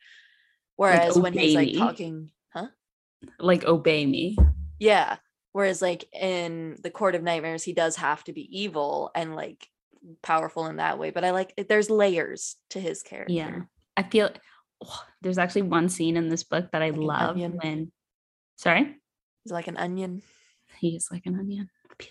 [0.77, 1.77] whereas when he's like me.
[1.79, 2.67] talking huh
[3.39, 4.37] Like obey me.
[4.79, 5.17] yeah.
[5.53, 9.67] Whereas like in the Court of Nightmares, he does have to be evil and like
[10.23, 11.11] powerful in that way.
[11.11, 13.33] But I like there's layers to his character.
[13.33, 13.61] Yeah.
[13.97, 14.31] I feel
[14.85, 17.91] oh, there's actually one scene in this book that I Like an love when
[18.57, 19.01] sorry?
[19.49, 20.21] He's like an onion.
[20.79, 21.71] He is like an onion.
[21.89, 22.09] Back.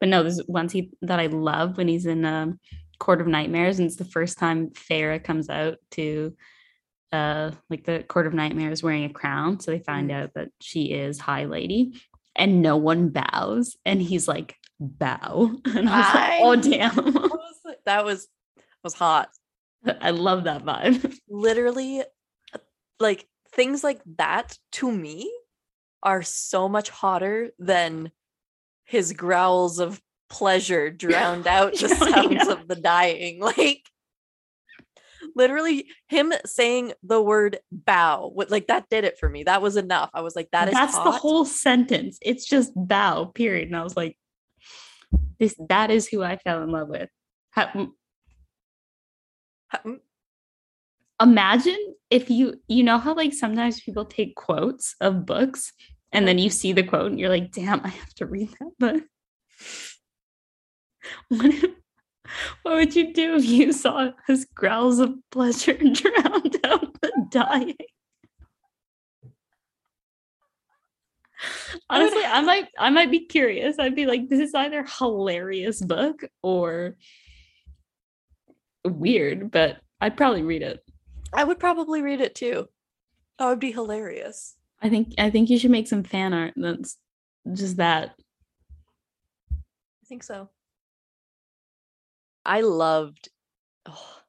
[0.00, 2.58] But no, there's one scene that I love when he's in um
[2.98, 6.34] Court of Nightmares, and it's the first time Feyre comes out to
[7.12, 9.60] uh like the Court of Nightmares wearing a crown.
[9.60, 10.24] So they find Mm.
[10.24, 12.00] out that she is High Lady,
[12.34, 15.52] and no one bows, and he's like, bow.
[15.76, 17.14] And I was like, oh That damn.
[17.14, 18.26] was that was
[18.82, 19.28] was hot.
[20.00, 21.16] I love that vibe.
[21.28, 22.02] Literally
[22.98, 25.30] like things like that to me
[26.04, 28.12] are so much hotter than
[28.84, 32.52] his growls of pleasure drowned out the sounds know.
[32.52, 33.40] of the dying.
[33.56, 33.82] Like
[35.34, 40.10] literally him saying the word bow like that did it for me that was enough
[40.12, 42.18] i was like that is That's the whole sentence.
[42.20, 43.68] It's just bow, period.
[43.68, 44.16] And I was like,
[45.38, 47.08] this that is who I fell in love with.
[47.54, 47.94] Ha- m-
[49.84, 50.00] mm,
[51.20, 55.72] imagine if you you know how like sometimes people take quotes of books
[56.14, 58.70] and then you see the quote and you're like damn i have to read that
[58.78, 59.02] book.
[61.28, 61.70] What, if-
[62.62, 67.76] what would you do if you saw his growls of pleasure drowned out the dying?
[71.90, 73.76] Honestly i might i might be curious.
[73.78, 76.96] I'd be like this is either hilarious book or
[78.86, 80.80] weird but i'd probably read it.
[81.34, 82.68] I would probably read it too.
[83.38, 86.98] That would be hilarious I think I think you should make some fan art that's
[87.52, 88.14] just that.
[89.50, 90.50] i think so
[92.44, 93.30] i loved
[93.86, 94.20] oh,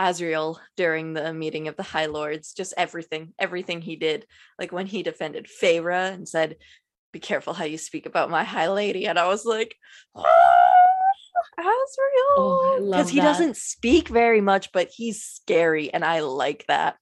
[0.00, 4.26] Azriel during the meeting of the High Lords, just everything, everything he did.
[4.58, 6.56] Like when he defended Feyre and said,
[7.12, 9.06] Be careful how you speak about my High Lady.
[9.06, 9.76] And I was like,
[10.16, 10.24] "Ah,
[11.60, 12.36] Azriel.
[12.36, 13.22] Oh, he that.
[13.22, 15.92] doesn't speak very much, but he's scary.
[15.92, 16.96] And I like that.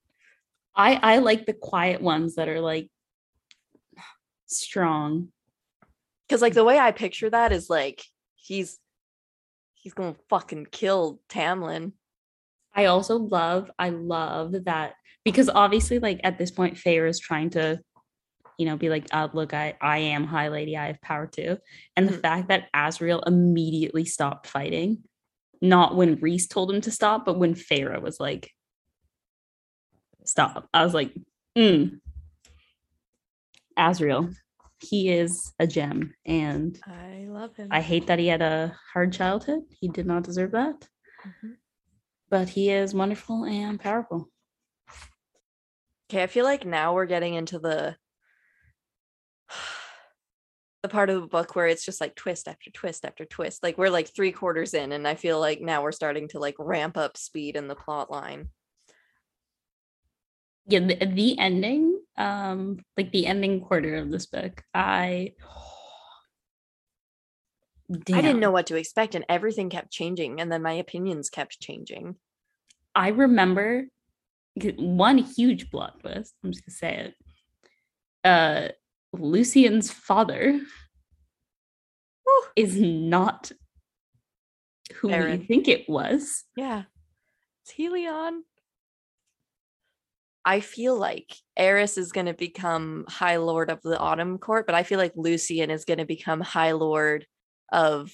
[0.75, 2.89] I I like the quiet ones that are like
[4.45, 5.29] strong.
[6.29, 8.03] Cause like the way I picture that is like
[8.35, 8.79] he's
[9.73, 11.93] he's gonna fucking kill Tamlin.
[12.73, 14.93] I also love I love that
[15.25, 17.81] because obviously like at this point Feyre is trying to
[18.57, 21.57] you know be like uh, look I I am high lady I have power too
[21.97, 22.21] and the Mhm.
[22.21, 25.03] fact that Azriel immediately stopped fighting
[25.61, 28.51] not when Rhys told him to stop but when Feyre was like
[30.25, 31.13] stop I was like
[31.57, 31.99] mm.
[33.77, 34.33] Azriel
[34.79, 37.67] he is a gem and I love him.
[37.71, 40.87] I hate that he had a hard childhood he did not deserve that
[41.25, 41.57] Mhm.
[42.29, 44.27] but he is wonderful and powerful
[46.09, 47.95] Okay, I feel like now we're getting into the
[50.83, 53.61] the part of the book where it's just like twist after twist after twist.
[53.63, 56.55] Like we're like three quarters in, and I feel like now we're starting to like
[56.59, 58.49] ramp up speed in the plot line.
[60.67, 65.33] Yeah the, the ending um like the ending quarter of this book i
[68.13, 71.59] I didn't know what to expect, and everything kept changing, and then my opinions kept
[71.59, 72.15] changing.
[72.95, 73.87] i remember
[74.77, 77.15] one huge plot twist i'm just gonna say it
[78.23, 78.69] uh
[79.17, 80.59] lucien's father
[82.55, 83.51] is not
[84.95, 85.39] who Beron.
[85.39, 86.83] we think it was Yeah,
[87.63, 88.41] it's Helion.
[90.43, 94.75] I feel like Eris is going to become High Lord of the Autumn Court, but
[94.75, 97.27] I feel like Lucien is going to become High Lord
[97.71, 98.11] of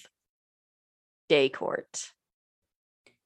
[1.30, 2.12] Day Court.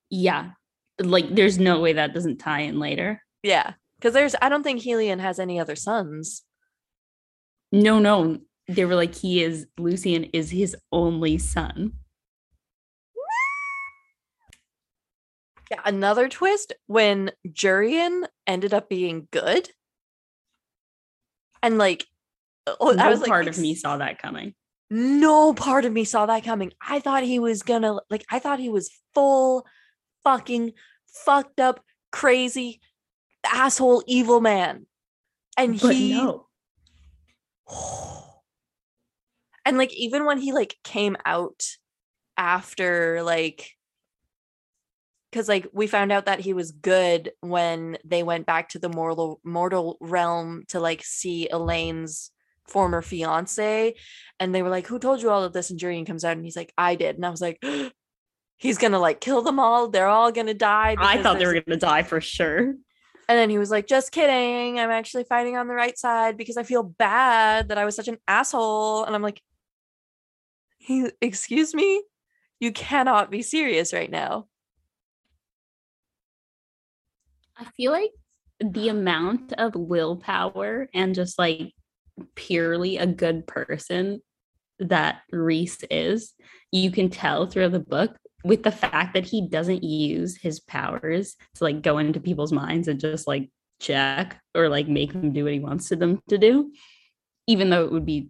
[0.10, 0.52] yeah
[1.00, 3.24] Like, there's no way that doesn't tie in later.
[3.44, 3.74] Yeah.
[3.98, 6.44] Because there's I don't think Helion has any other sons.
[7.72, 8.40] No, no.
[8.68, 11.94] They were like, he is Lucien is his only son.
[15.72, 19.70] Yeah, another twist when Jurian ended up being good.
[21.64, 22.06] And like
[22.68, 24.54] oh, no I was like part of me saw that coming.
[24.90, 26.74] no part of me saw that coming.
[26.86, 29.66] I thought he was gonna like I thought he was full
[30.26, 30.74] fucking
[31.08, 31.80] fucked up
[32.12, 32.82] crazy
[33.46, 34.88] asshole evil man.
[35.56, 36.48] And But he no.
[39.66, 41.64] and like even when he like came out
[42.38, 43.72] after like
[45.32, 48.90] because like we found out that he was good when they went back to the
[48.90, 52.32] mortal mortal realm to like see Elain's
[52.68, 53.96] former fiance
[54.40, 56.46] and they were like who told you all of this and Jurian comes out and
[56.46, 57.64] he's like I did and I was like
[58.58, 61.78] he's gonna like kill them all they're all gonna die I thought they were gonna
[61.78, 62.76] die for sure.
[63.32, 64.78] and then he was like, just kidding.
[64.78, 68.10] I'm actually fighting on the right side because I feel bad that I was such
[68.10, 69.06] an asshole.
[69.06, 69.42] And I'm like,
[70.78, 72.04] he, excuse me?
[72.60, 74.48] You cannot be serious right now.
[77.62, 78.12] I feel like
[78.60, 81.74] the amount of willpower and just like
[82.36, 84.22] purely a good person
[84.80, 86.34] that Rhys is,
[86.72, 91.36] you can tell throughout the book with the fact that he doesn't use his powers
[91.56, 95.44] to like go into people's minds and just like check or like make them do
[95.44, 96.72] what he wants to them to do,
[97.46, 98.30] even though it would be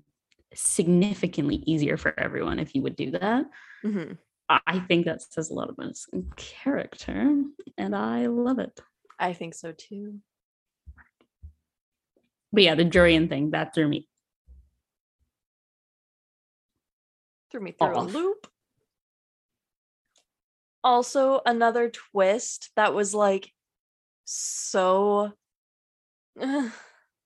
[0.53, 3.45] significantly easier for everyone if he would do that.
[3.85, 4.17] Mhm.
[4.49, 7.43] I I think that says a lot about his character,
[7.77, 8.77] and I love it.
[9.21, 10.19] I think so too.
[12.51, 14.07] But yeah, the Jurian thing that threw me
[17.51, 18.13] Threw me through Off.
[18.13, 18.47] a loop.
[20.83, 23.51] Also, another twist that was like
[24.25, 25.33] so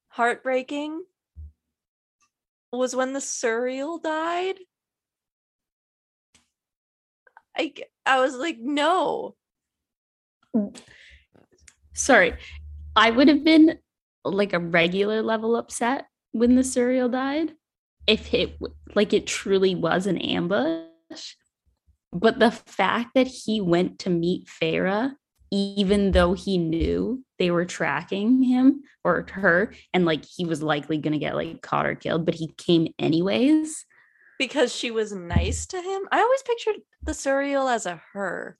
[0.10, 1.04] heartbreaking
[2.74, 4.56] was when the Suriel died.
[7.58, 7.74] I
[8.06, 9.36] I was like, no.
[10.56, 10.78] Mm.
[11.96, 12.36] Sorry.
[12.96, 13.80] I would have been
[14.24, 17.54] like a regular level upset when the Suriel died
[18.08, 18.58] if it
[18.94, 21.36] like it truly was an ambush.
[22.12, 25.14] But the fact that he went to meet Feyre,
[25.52, 30.98] even though he knew they were tracking him or her, and like he was likely
[30.98, 33.86] gonna get like caught or killed, but he came anyways.
[34.38, 36.04] Because she was nice to him.
[36.12, 38.58] I always pictured the Suriel as a her.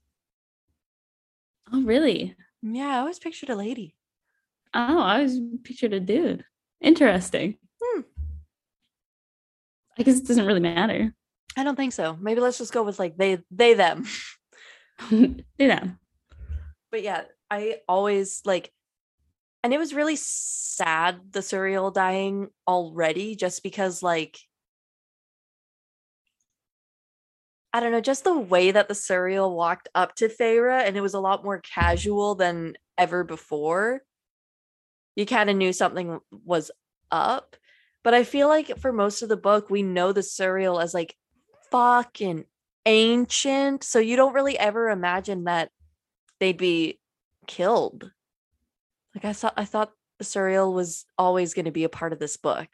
[1.72, 2.34] Oh, really?
[2.74, 3.94] Yeah, I always pictured a lady.
[4.74, 6.44] Oh, I always pictured a dude.
[6.80, 7.56] Interesting.
[7.82, 8.00] Hmm.
[9.98, 11.14] I guess it doesn't really matter.
[11.56, 12.16] I don't think so.
[12.20, 14.06] Maybe let's just go with like they they them.
[15.58, 15.88] yeah.
[16.90, 18.72] but yeah, I always like
[19.62, 24.38] and it was really sad the Suriel dying already just because like
[27.72, 31.02] I don't know, just the way that the Suriel walked up to Feyre and it
[31.02, 34.02] was a lot more casual than ever before.
[35.14, 36.70] You kind of knew something was
[37.10, 37.56] up.
[38.02, 41.16] But I feel like for most of the book, we know the Suriel as like
[41.70, 42.44] fucking
[42.86, 43.82] ancient.
[43.82, 45.70] So you don't really ever imagine that
[46.38, 47.00] they'd be
[47.46, 48.10] killed.
[49.14, 52.18] Like I thought I thought the Suriel was always going to be a part of
[52.18, 52.68] this book.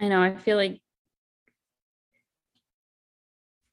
[0.00, 0.22] I know.
[0.22, 0.80] I feel like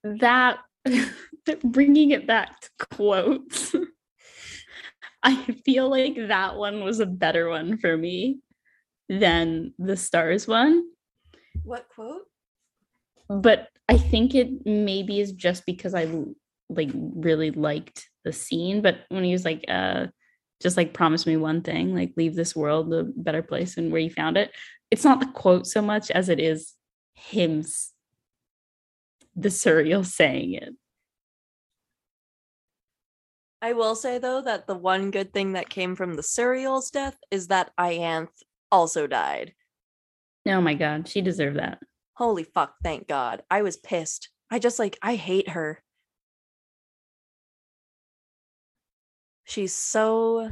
[0.04, 0.60] that
[1.64, 3.76] bringing it back to quotes.
[5.24, 8.40] I feel like that one was a better one for me
[9.10, 10.84] than the stars one.
[11.64, 12.24] What quote?
[13.28, 16.08] But I think it maybe is just because i
[16.70, 18.82] like really liked the scene.
[18.82, 20.08] But when he was like, uh,
[20.62, 24.02] just like promise me one thing, like leave this world a better place than where
[24.02, 24.52] you found it.
[24.92, 26.74] It's not the quote so much as it is
[27.16, 27.64] him,
[29.38, 30.74] the Suriel saying it.
[33.62, 37.18] I will say though that the one good thing that came from the Suriel's death
[37.32, 38.28] is that Ianthe
[38.72, 39.54] also died.
[40.48, 41.80] Oh my god, she deserved that.
[42.14, 43.44] Holy fuck, thank God.
[43.50, 44.30] I was pissed.
[44.50, 45.84] I just like I hate her.
[49.44, 50.52] She's so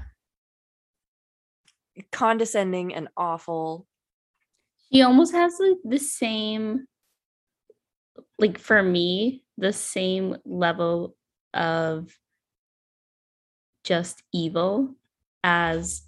[2.12, 3.88] condescending and awful.
[4.92, 6.86] She almost has like the same,
[8.38, 11.16] like for me, the same level
[11.54, 12.18] of
[13.84, 14.96] just evil
[15.44, 16.02] as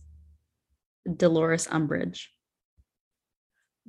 [1.15, 2.25] Dolores Umbridge.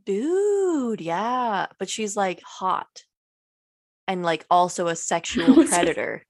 [0.05, 1.67] Dude, yeah.
[1.79, 3.05] But she's like hot
[4.07, 6.25] and like also a sexual predator.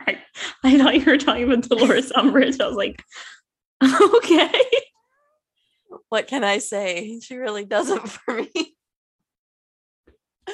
[0.00, 0.18] I,
[0.64, 2.60] I thought you were talking about Dolores Umbridge.
[2.60, 3.02] I was like,
[4.16, 4.62] okay.
[6.08, 7.20] What can I say?
[7.20, 8.76] She really does it for me.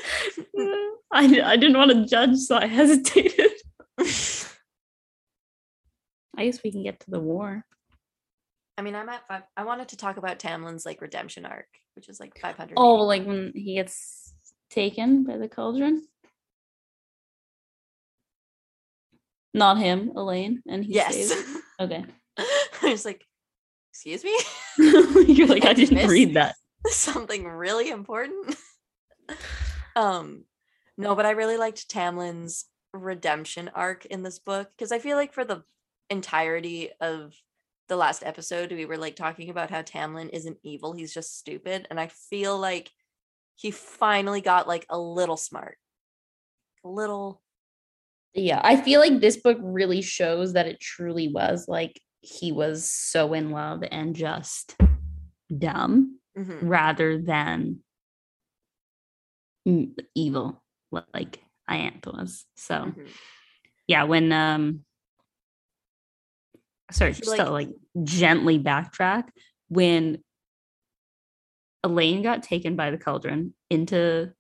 [1.13, 3.53] I, I didn't want to judge, so I hesitated.
[6.37, 7.65] I guess we can get to the war.
[8.77, 9.43] I mean, I'm at five.
[9.57, 11.67] I wanted to talk about Tamlin's like redemption arc,
[11.97, 12.75] which is like 500.
[12.77, 14.33] Oh, like when he gets
[14.71, 16.07] taken by the cauldron?
[19.55, 21.15] Not him, Elain, and he yes.
[21.15, 21.45] stays.
[21.81, 22.05] Okay.
[22.37, 23.25] I was like,
[23.93, 24.37] excuse me.
[24.79, 26.57] You're like, I didn't read that.
[26.87, 28.57] Something really important.
[29.99, 30.45] Um,
[30.97, 35.33] no, but I really liked Tamlin's redemption arc in this book because I feel like
[35.33, 35.65] for the
[36.09, 37.35] entirety of
[37.89, 41.89] the last episode, we were like talking about how Tamlin isn't evil; he's just stupid,
[41.91, 42.93] and I feel like
[43.57, 45.79] he finally got like a little smart,
[46.85, 47.43] a little.
[48.35, 52.89] Yeah, I feel like this book really shows that it truly was like he was
[52.89, 54.77] so in love and just
[55.57, 56.59] dumb Mhm.
[56.63, 57.81] rather than
[60.15, 60.63] evil
[61.13, 62.47] like Ianthe was.
[62.57, 63.09] So Mhm.
[63.87, 64.85] yeah, when um
[66.91, 67.71] sorry, just like- to like
[68.05, 69.29] gently backtrack
[69.69, 70.23] when
[71.85, 74.33] Elain got taken by the cauldron into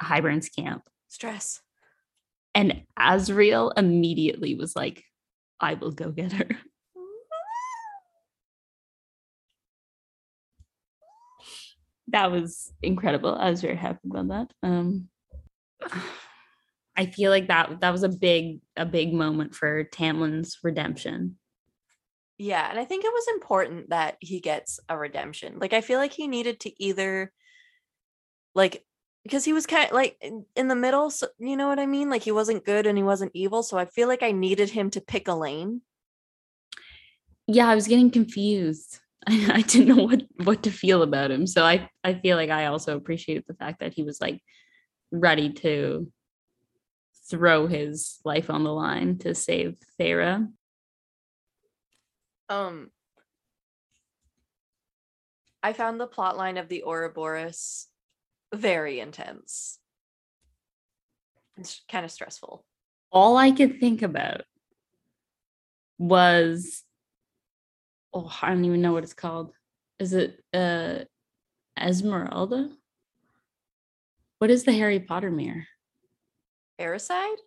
[0.00, 1.60] Hybern's camp Stress.
[2.54, 5.04] and Azriel immediately was like,
[5.60, 6.48] I will go get her.
[12.08, 13.34] That was incredible.
[13.34, 14.52] I was very happy about that.
[14.62, 15.08] Um
[16.96, 21.38] I feel like that that was a big a big moment for Tamlin's redemption.
[22.38, 25.58] Yeah, and I think it was important that he gets a redemption.
[25.58, 27.32] Like I feel like he needed to either
[28.54, 28.84] like
[29.22, 31.86] because he was kind of like in, in the middle, so you know what I
[31.86, 32.10] mean?
[32.10, 34.90] Like he wasn't good and he wasn't evil, so I feel like I needed him
[34.90, 35.82] to pick a lane.
[37.46, 38.98] Yeah, I was getting confused.
[39.26, 41.46] I, I didn't know what what to feel about him.
[41.46, 44.40] So I I feel like I also appreciated the fact that he was like
[45.10, 46.10] ready to
[47.28, 50.48] throw his life on the line to save Feyre.
[52.48, 52.90] Um
[55.62, 57.88] I found the plot line of the Ouroboros
[58.54, 59.78] very intense.
[61.56, 62.64] It's kind of stressful.
[63.10, 64.42] All I could think about
[65.98, 66.84] was
[68.12, 69.52] oh, I don't even know what it's called.
[69.98, 71.00] Is it uh
[71.78, 72.70] Esmeralda?
[74.38, 75.66] What is the Harry Potter mirror?
[76.78, 77.38] Parasite?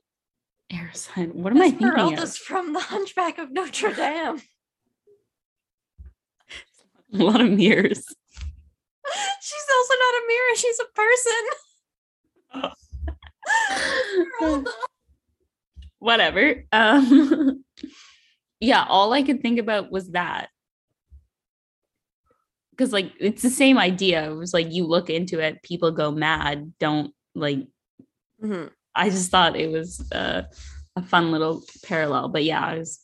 [0.71, 1.35] Aerosine.
[1.35, 4.41] What am I thinking Esmeralda's from the Hunchback of Notre Dame.
[7.13, 8.05] A lot of mirrors.
[9.41, 10.85] She's also not a mirror, she's a
[14.43, 14.63] person.
[15.99, 16.63] Whatever.
[16.71, 17.60] Um
[18.61, 20.49] yeah, all I could think about was that.
[22.77, 24.31] Cause like it's the same idea.
[24.31, 27.67] It was like you look into it, people go mad, don't like
[28.43, 28.71] Mhm.
[28.95, 30.43] I just thought it was uh,
[30.97, 32.29] a fun little parallel.
[32.29, 33.01] But yeah, I was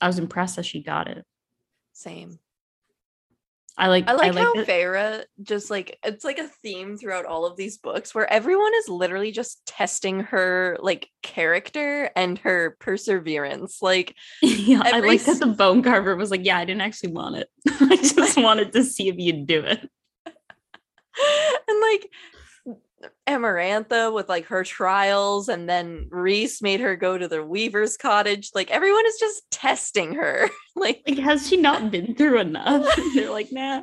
[0.00, 1.24] I was impressed that she got it.
[1.92, 2.40] Same.
[3.78, 7.46] I like I like how that- Farah just like it's like a theme throughout all
[7.46, 13.80] of these books where everyone is literally just testing her like character and her perseverance.
[13.80, 17.36] Like yeah, I like that the bone carver was like, yeah, I didn't actually want
[17.36, 17.48] it.
[17.80, 19.88] I just wanted to see if you'd do it.
[20.26, 22.10] and like
[23.28, 28.50] Amarantha with like her trials, and then Rhys made her go to the Weaver's cottage.
[28.54, 30.48] Like everyone is just testing her.
[30.76, 32.86] like Like, has she not been through enough?
[33.14, 33.82] They're like, nah.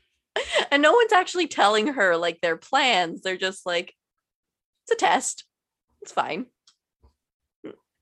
[0.70, 3.22] and no one's actually telling her like their plans.
[3.22, 3.94] They're just like,
[4.84, 5.44] it's a test.
[6.02, 6.46] It's fine.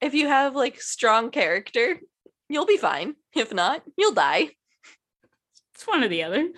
[0.00, 2.00] If you have like strong character,
[2.48, 3.14] you'll be fine.
[3.34, 4.50] If not, you'll die.
[5.74, 6.48] It's one or the other.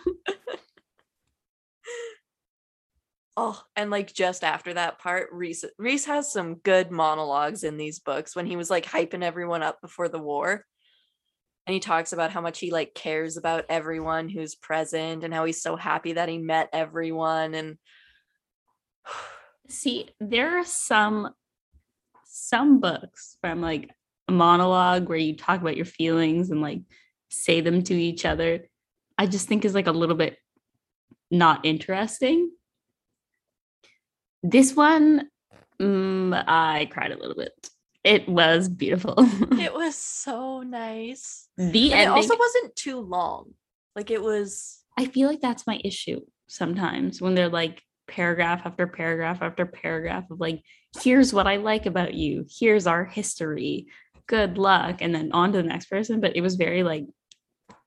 [3.38, 7.98] Oh, and like just after that part, Rhys Rhys has some good monologues in these
[7.98, 10.64] books when he was like hyping everyone up before the war.
[11.66, 15.44] And he talks about how much he like cares about everyone who's present and how
[15.44, 17.76] he's so happy that he met everyone and
[19.68, 21.30] See, there are some
[22.24, 23.90] some books from like
[24.28, 26.82] a monologue where you talk about your feelings and like
[27.28, 28.66] say them to each other.
[29.18, 30.38] I just think is like a little bit
[31.30, 32.50] not interesting.
[34.51, 35.28] This one,
[35.81, 37.52] mm, I cried a little bit.
[38.05, 39.14] It was beautiful.
[39.59, 41.48] it was so nice.
[41.56, 43.55] the And it also wasn't too long.
[43.97, 48.86] Like it was I feel like that's my issue sometimes when they're like paragraph after
[48.86, 50.62] paragraph after paragraph of like,
[51.02, 52.47] here's what I like about you.
[52.48, 53.89] Here's our history.
[54.28, 54.98] Good luck.
[55.01, 56.20] And then on to the next person.
[56.20, 57.06] But it was very like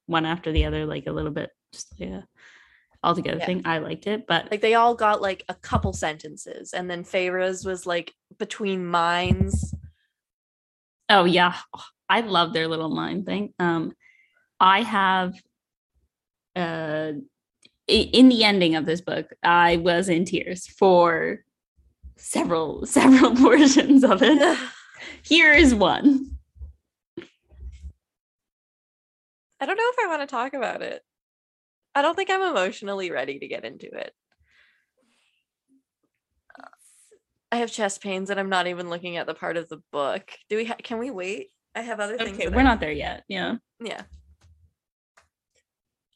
[0.07, 2.21] one after the other, like a little bit just yeah.
[3.03, 3.45] Altogether Yeah.
[3.45, 3.61] thing.
[3.65, 4.27] I liked it.
[4.27, 8.85] But Like they all got like a couple sentences, and then Feyre's was like between
[8.85, 9.73] mines.
[11.09, 13.53] Oh yeah, Oh, I love their little line thing.
[13.59, 13.93] Um,
[14.59, 15.33] I have,
[16.55, 17.13] uh,
[17.87, 21.43] in the ending of this book, I was in tears for
[22.17, 24.57] several several portions of it.
[25.23, 26.37] Here is one.
[29.61, 31.03] I don't know if I want to talk about it.
[31.95, 34.13] I don't think I'm emotionally ready to get into it.
[37.51, 40.29] I have chest pains and I'm not even looking at the part of the book.
[40.49, 41.47] Do we ha- can we wait?
[41.73, 42.37] I have other things.
[42.37, 43.23] Okay, we're I- not there yet.
[43.27, 43.55] Yeah.
[43.79, 44.03] Yeah.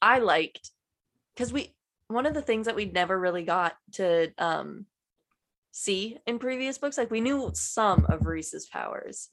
[0.01, 0.69] I liked
[1.35, 1.73] cuz we
[2.07, 4.85] one of the things that we never really got to um
[5.71, 9.29] see in previous books like we knew some of Rhys's powers.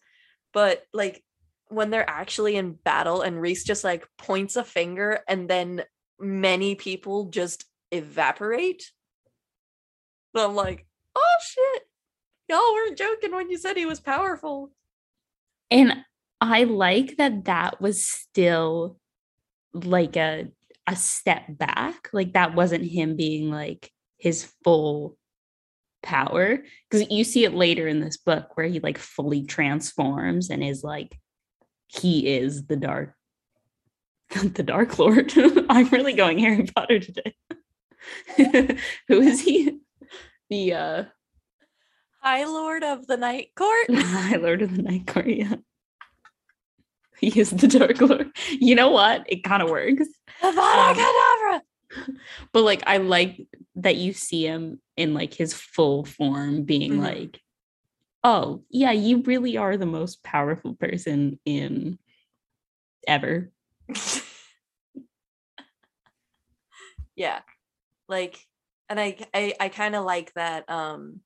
[0.55, 1.23] But like
[1.69, 5.85] when they're actually in battle and Rhys just like points a finger and then
[6.21, 8.91] many people just evaporate.
[10.35, 11.83] And I'm like, "Oh shit.
[12.49, 14.73] Y'all weren't joking when you said he was powerful."
[15.71, 16.05] And
[16.41, 18.99] I like that that was still
[19.73, 20.49] like a
[20.87, 22.09] a step back.
[22.13, 25.17] Like that wasn't him being like his full
[26.03, 30.65] power because you see it later in this book where he like fully transforms and
[30.65, 31.19] is like
[31.87, 33.15] he is the dark
[34.55, 35.33] the dark lord.
[35.71, 37.35] I'm really going Harry Potter today.
[39.09, 39.79] Who is he?
[40.49, 41.05] The uh
[42.23, 43.87] High Lord of the Night Court.
[43.95, 45.55] High Lord of the Night Court, yeah.
[47.19, 48.31] He is the Dark Lord.
[48.51, 49.25] You know what?
[49.27, 50.07] It kind of works.
[50.43, 51.61] Kedavra!
[52.53, 53.47] But like I like
[53.77, 57.01] that you see him in like his full form being Mhm.
[57.03, 57.41] like,
[58.25, 61.99] oh yeah, you really are the most powerful person in
[63.07, 63.51] ever.
[67.17, 67.41] yeah.
[68.09, 68.39] Like
[68.91, 71.21] and I I, I kind of like that um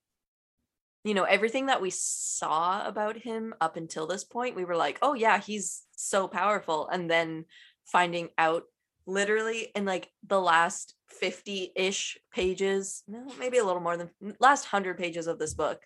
[1.03, 4.99] you know everything that we saw about him up until this point we were like
[5.03, 7.45] oh yeah he's so powerful and then
[7.87, 8.65] finding out
[9.07, 14.11] literally in like the last 50-ish pages no maybe a little more than
[14.41, 15.81] last 100 pages of this book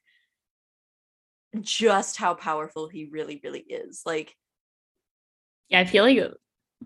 [1.61, 4.35] just how powerful he really really is like
[5.69, 6.17] Yeah, I feel like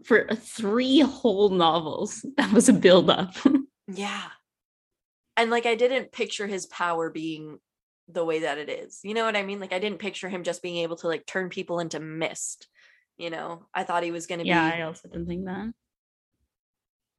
[0.04, 3.34] for three whole novels, that was a build up.
[3.88, 4.28] Yeah.
[5.36, 7.58] And like I didn't picture his power being
[8.08, 9.00] the way that it is.
[9.02, 9.60] You know what I mean?
[9.60, 12.68] Like I didn't picture him just being able to like turn people into mist.
[13.16, 15.72] You know, I thought he was going to yeah, be I also didn't think that.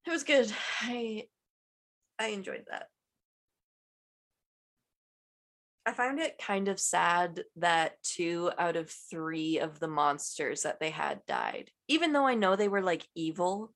[0.06, 0.52] It was good.
[0.82, 1.26] I
[2.20, 2.88] I enjoyed that.
[5.86, 10.80] I found it kind of sad that two out of three of the monsters that
[10.80, 11.72] they had died.
[11.90, 13.74] Even though I know they were like evil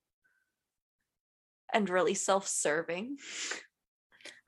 [1.74, 3.18] and really self-serving.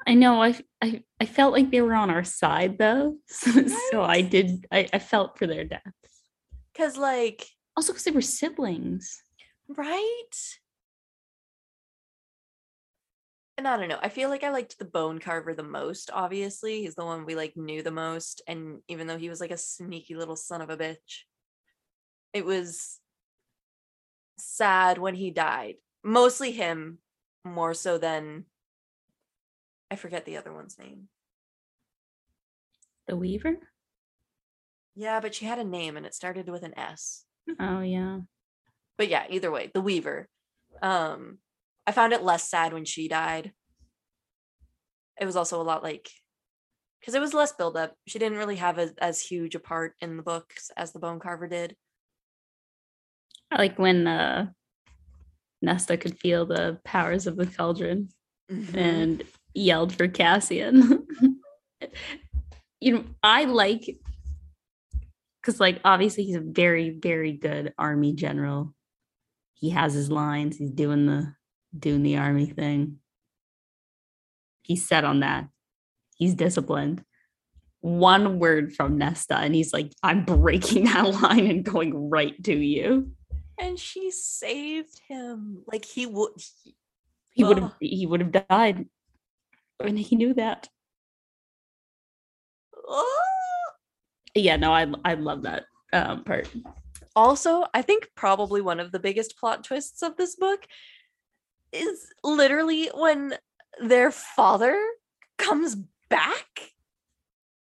[0.07, 0.41] I know.
[0.41, 3.51] I, I I felt like they were on our side though, so,
[3.91, 4.65] so I did.
[4.71, 5.83] I, I felt for their deaths.
[6.75, 7.45] Cause like
[7.75, 9.21] Also, because they were siblings.
[9.67, 10.35] Right?
[13.59, 13.99] And I don't know.
[14.01, 16.79] I feel like I liked the bone carver the most, obviously.
[16.79, 18.41] He's the one we like knew the most.
[18.47, 21.25] And even though he was like a sneaky little son of a bitch,
[22.31, 22.99] it was
[24.37, 25.75] sad when he died.
[26.05, 26.99] Mostly him,
[27.43, 28.45] more so than
[29.91, 31.09] I forget the other one's name.
[33.09, 33.57] The Weaver.
[34.95, 37.25] Yeah, but she had a name and it started with an S.
[37.59, 38.19] Oh yeah.
[38.97, 40.29] but yeah either way the weaver
[40.81, 41.39] um
[41.89, 43.51] i found it less sad when she died
[45.19, 46.09] it was also a lot like
[46.99, 49.95] because it was less build up she didn't really have as, as huge a part
[49.99, 51.75] in the books as the bone carver did
[53.51, 54.51] I like when uh
[55.61, 58.09] Nesta could feel the powers of the cauldron
[58.51, 58.77] Mhm.
[58.77, 61.05] and yelled for Cassian.
[62.79, 63.99] you know, I like
[65.41, 68.73] because like obviously he's a very, very good army general.
[69.55, 71.33] He has his lines, he's doing the
[71.77, 72.99] doing the army thing.
[74.61, 75.47] He's set on that.
[76.15, 77.03] He's disciplined.
[77.81, 82.53] One word from Nesta, and he's like, I'm breaking that line and going right to
[82.55, 83.11] you.
[83.57, 86.31] and she saved him like he would
[87.31, 88.85] He would have he would have died.
[89.81, 90.67] And he knew that.
[94.35, 96.47] Yeah, no, I I love that um part.
[97.15, 100.67] also i think probably one of the biggest plot twists of this book
[101.71, 103.35] is literally when
[103.81, 104.79] their father
[105.37, 105.75] comes
[106.09, 106.73] back?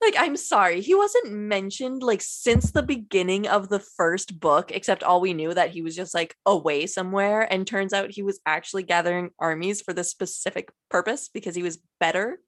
[0.00, 5.02] Like, I'm sorry, he wasn't mentioned like since the beginning of the first book, except
[5.02, 7.52] all we knew that he was just like away somewhere.
[7.52, 11.80] And turns out he was actually gathering armies for this specific purpose because he was
[11.98, 12.38] better.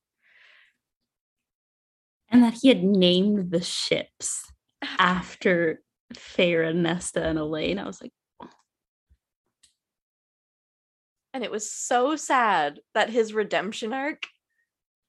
[2.31, 4.45] And that he had named the ships
[4.99, 5.83] after
[6.15, 7.79] Feyre, Nesta, and Elain.
[7.79, 8.13] I was like,
[11.33, 14.27] And it was so sad that his redemption arc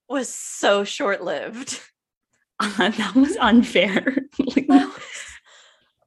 [0.07, 1.79] was so short lived.
[2.77, 4.17] that was unfair.
[4.39, 5.31] like, That was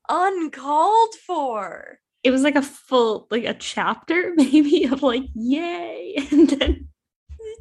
[0.08, 1.98] uncalled for.
[2.22, 6.14] it was like a full, like a chapter maybe of like, yay.
[6.30, 6.88] And then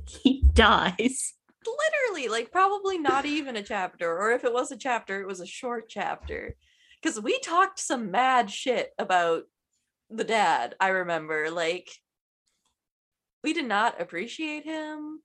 [0.08, 1.34] he dies.
[1.66, 5.40] Literally, like probably not even a chapter, or if it was a chapter, it was
[5.40, 6.56] a short chapter.
[7.02, 9.44] Because we talked some mad shit about
[10.10, 11.50] the dad, I remember.
[11.50, 11.90] Like,
[13.44, 15.20] we did not appreciate him.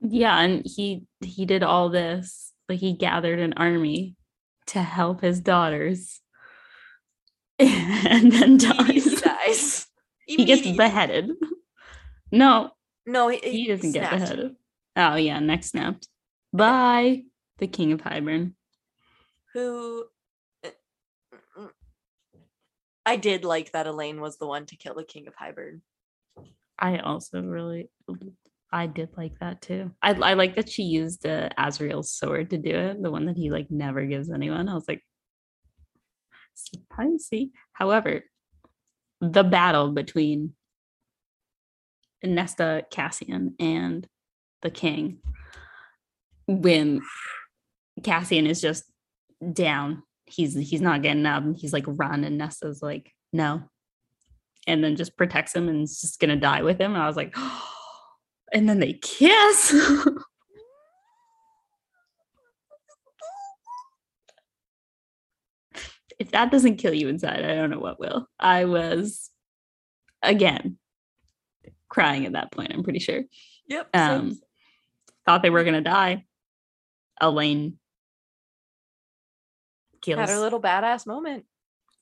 [0.00, 2.52] Yeah, and he he did all this.
[2.68, 4.16] Like he gathered an army
[4.68, 6.20] to help his daughters.
[7.60, 9.20] And then dies.
[9.20, 9.86] dies.
[10.26, 11.32] He gets beheaded.
[12.32, 12.70] No,
[13.04, 14.20] No, he, he doesn't get snapped.
[14.30, 14.56] beheaded.
[14.96, 16.06] Oh yeah, neck snapped.
[16.52, 17.24] by
[17.58, 18.52] the king of Hybern.
[19.52, 20.04] who
[20.64, 20.68] uh,
[23.04, 25.80] I did like that Elain was the one to kill the king of Hybern.
[26.80, 27.90] I also really,
[28.72, 29.92] I did like that too.
[30.02, 33.36] I I like that she used uh, Azriel's sword to do it, the one that
[33.36, 34.68] he like never gives anyone.
[34.68, 35.02] I was like,
[36.54, 37.52] spicy.
[37.72, 38.22] However,
[39.20, 40.54] the battle between
[42.22, 44.06] Nesta Cassian and
[44.62, 45.18] the king,
[46.46, 47.00] when
[48.02, 48.84] Cassian is just
[49.52, 51.44] down, he's he's not getting up.
[51.56, 53.62] He's like run, and Nesta's like no,
[54.70, 56.94] and then just protects him and is just gonna die with him.
[56.94, 57.34] And I was like,
[58.52, 59.74] and then they kiss.
[66.18, 68.28] if that doesn't kill you inside, I don't know what will.
[68.38, 69.30] I was
[70.22, 70.76] again
[71.88, 73.22] crying at that point, I'm pretty sure.
[73.66, 73.88] Yep.
[73.94, 74.38] Um
[75.26, 76.26] thought they were gonna die.
[77.20, 77.78] Elain
[80.00, 81.44] kills had her little badass moment.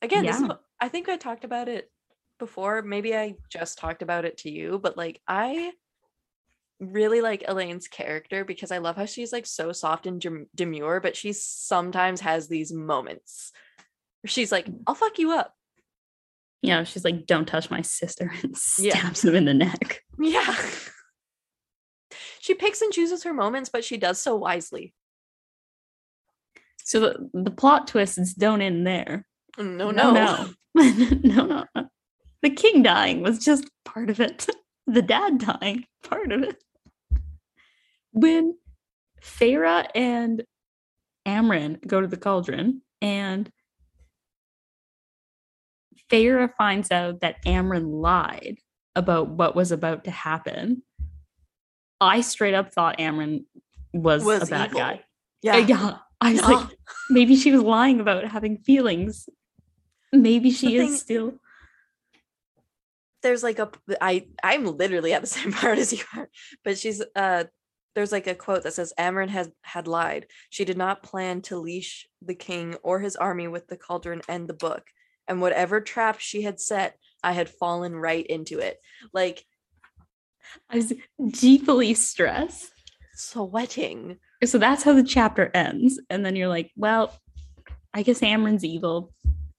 [0.02, 1.90] Again, this is I think I talked about it
[2.38, 2.82] before.
[2.82, 5.72] Maybe I just talked about it to you, but like I
[6.80, 11.00] really like Elain's character because I love how she's like so soft and dem- demure,
[11.00, 13.52] but she sometimes has these moments
[14.22, 15.54] where she's like, "I'll fuck you up."
[16.60, 18.98] you know, she's like, don't touch my sister and Yeah.
[18.98, 20.00] stabs him in the neck.
[20.18, 20.56] Yeah.
[22.40, 24.92] she picks and chooses her moments, but she does so wisely.
[26.84, 29.24] So the, the plot twists don't end there.
[29.56, 30.12] No, no, no.
[30.12, 30.48] no,
[31.22, 31.87] no, no.
[32.42, 34.46] The king dying was just part of it.
[34.90, 36.56] The dad dying, part of it.
[38.12, 38.56] When
[39.22, 40.42] Feyre and
[41.26, 43.50] Amren go to the cauldron and
[46.10, 48.58] Feyre finds out that Amren lied
[48.96, 50.82] about what was about to happen.
[52.00, 53.44] I straight up thought Amren
[53.92, 54.80] was, Was a bad evil.
[54.80, 55.04] guy.
[55.42, 55.56] Yeah.
[55.56, 55.98] Uh, yeah.
[56.20, 56.48] I was No.
[56.48, 56.68] like,
[57.10, 59.28] maybe she was lying about having feelings.
[60.12, 61.34] Maybe she The is thing- still.
[63.22, 63.70] There's like a
[64.00, 66.28] I I'm literally at the same part as you are,
[66.64, 67.44] but she's uh
[67.94, 70.26] there's like a quote that says Amren has had lied.
[70.50, 74.46] She did not plan to leash the king or his army with the cauldron and
[74.46, 74.84] the book.
[75.26, 78.78] And whatever trap she had set, I had fallen right into it.
[79.12, 79.44] Like
[80.70, 80.92] I was
[81.30, 82.70] deeply stressed.
[83.14, 84.18] sweating.
[84.44, 86.00] So that's how the chapter ends.
[86.08, 87.12] And then you're like, well,
[87.92, 89.12] I guess Amren's evil.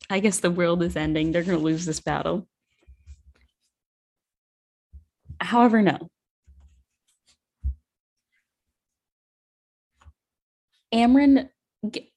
[0.10, 1.31] I guess the world is ending.
[1.31, 2.48] They're going to lose this battle.
[5.40, 6.10] However, no.
[10.94, 11.49] Amren,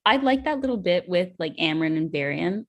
[0.04, 2.66] I like that little bit with like Amren and Varian,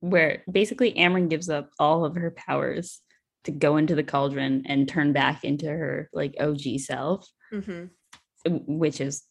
[0.00, 3.00] where basically Amren gives up all of her powers
[3.44, 7.86] to go into the cauldron and turn back into her like OG self hmm
[8.48, 9.24] which is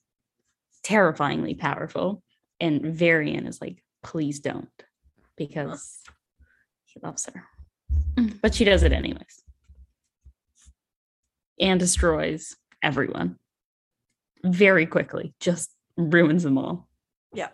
[0.83, 2.21] terrifyingly powerful.
[2.59, 4.69] And Varian is like, please don't,
[5.35, 6.01] because
[6.85, 7.43] he loves her.
[8.41, 9.43] But she does it anyways.
[11.59, 13.37] And destroys everyone
[14.43, 16.87] very quickly, just ruins them all.
[17.33, 17.49] Yeah.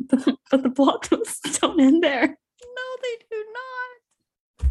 [0.10, 2.26] but the plot twists don't end there.
[2.26, 4.70] No, they do not.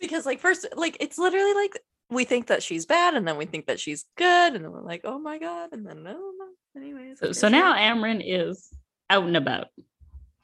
[0.00, 1.78] Because like first, like it's literally like
[2.10, 4.82] we think that she's bad, and then we think that she's good, and then we're
[4.82, 6.46] like, oh my god, and then oh no, no.
[6.76, 8.68] Anyways, So, so now Amren is
[9.08, 9.66] out and about.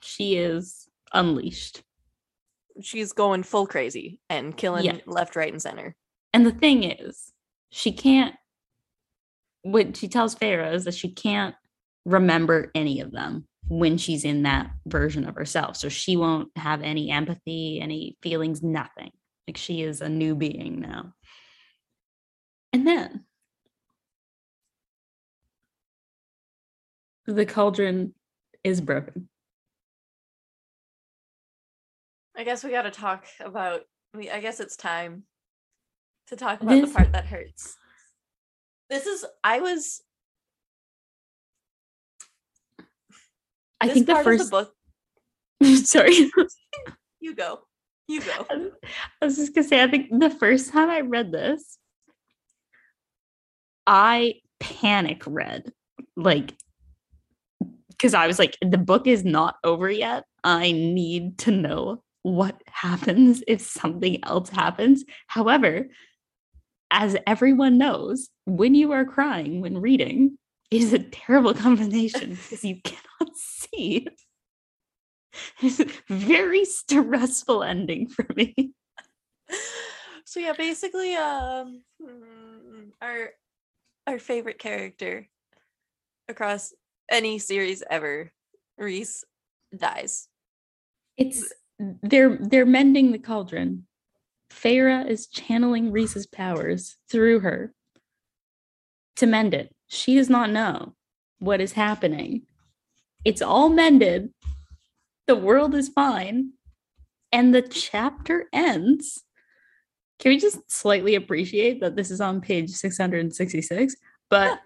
[0.00, 1.82] She is unleashed.
[2.82, 5.00] She's going full crazy and killing Yes.
[5.06, 5.94] left, right, and center.
[6.32, 7.32] And the thing is,
[7.70, 8.34] she can't.
[9.62, 11.54] What she tells Feyre is that she can't
[12.04, 15.76] remember any of them when she's in that version of herself.
[15.76, 19.10] So she won't have any empathy, any feelings, nothing.
[19.48, 21.14] Like she is a new being now.
[22.72, 23.24] And then
[27.26, 28.14] the cauldron
[28.62, 29.28] is broken.
[32.36, 33.82] I guess we got to talk about.
[34.14, 35.24] I, I guess it's time
[36.28, 37.76] to talk about This- the part that hurts.
[38.90, 39.24] This is.
[39.42, 40.02] I was.
[43.80, 44.72] I think the first book.
[45.84, 46.30] sorry.
[47.18, 47.60] You go.
[48.06, 48.46] You go.
[49.20, 51.76] I was just gonna say, I think the first time I read this,
[53.84, 55.72] I panic read
[56.14, 56.54] like
[57.88, 60.24] because I was like, the book is not over yet.
[60.44, 65.04] I need to know what happens if something else happens.
[65.28, 65.86] However,
[66.90, 70.36] as everyone knows, when you are crying when reading,
[70.72, 74.08] it is a terrible combination because you cannot see.
[75.62, 78.72] It's a very stressful ending for me.
[80.24, 83.30] so yeah, basically, um, mm, our
[84.08, 85.28] our favorite character
[86.28, 86.72] across
[87.08, 88.32] any series ever,
[88.78, 89.24] Rhys,
[89.76, 90.28] dies.
[91.16, 93.86] It's they're they're mending the cauldron.
[94.50, 97.74] Feyre is channeling Rhys's powers through her
[99.16, 99.74] to mend it.
[99.88, 100.94] She does not know
[101.38, 102.42] what is happening.
[103.24, 104.32] It's all mended.
[105.26, 106.52] The world is fine.
[107.32, 109.24] And the chapter ends.
[110.18, 113.96] Can we just slightly appreciate that this is on page 666?
[114.30, 114.60] But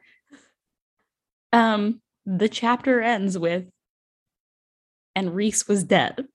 [1.53, 3.69] um the chapter ends with
[5.17, 6.27] and Rhys was dead.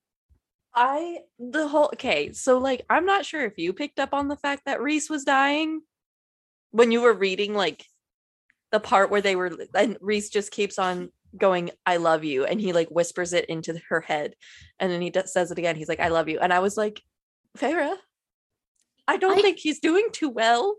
[0.76, 4.36] I the whole okay, so like I'm not sure if you picked up on the
[4.36, 5.82] fact that Rhys was dying
[6.72, 7.86] when you were reading like
[8.72, 12.60] the part where they were and Rhys just keeps on going I love you and
[12.60, 14.36] he like whispers it into her head
[14.80, 16.76] and then he does, says it again he's like I love you and I was
[16.76, 17.02] like
[17.58, 17.96] Feyre
[19.08, 20.76] I don't I- think he's doing too well.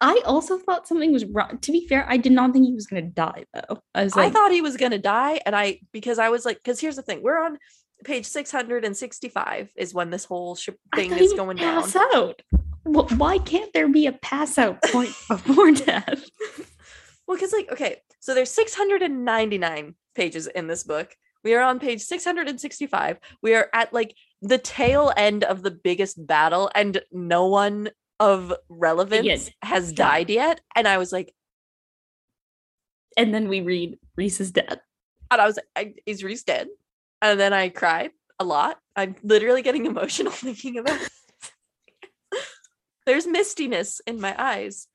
[0.00, 1.58] I also thought something was wrong.
[1.60, 3.80] To be fair, I did not think he was going to die though.
[3.94, 6.56] I was like, I thought he was gonna die, and I because I was like,
[6.56, 7.56] because here's the thing: we're on
[8.04, 11.82] page six hundred and sixty-five is when this whole sh- thing is going down.
[11.82, 12.42] pass out.
[12.84, 16.24] Well, why can't there be a pass out point before death?
[17.28, 21.14] Well, because like, okay, so there's six hundred and ninety-nine pages in this book.
[21.44, 23.18] We are on page six hundred and sixty-five.
[23.42, 28.52] We are at like the tail end of the biggest battle, and no one of
[28.68, 29.96] relevance has yeah.
[29.96, 30.60] died yet.
[30.74, 31.32] And I was like,
[33.16, 34.80] And then we read Rhys is dead.
[35.30, 36.68] and I was like, is Rhys dead?
[37.22, 38.78] And then I cried a lot.
[38.96, 41.10] I'm literally getting emotional thinking about it.
[43.06, 44.86] There's mistiness in my eyes.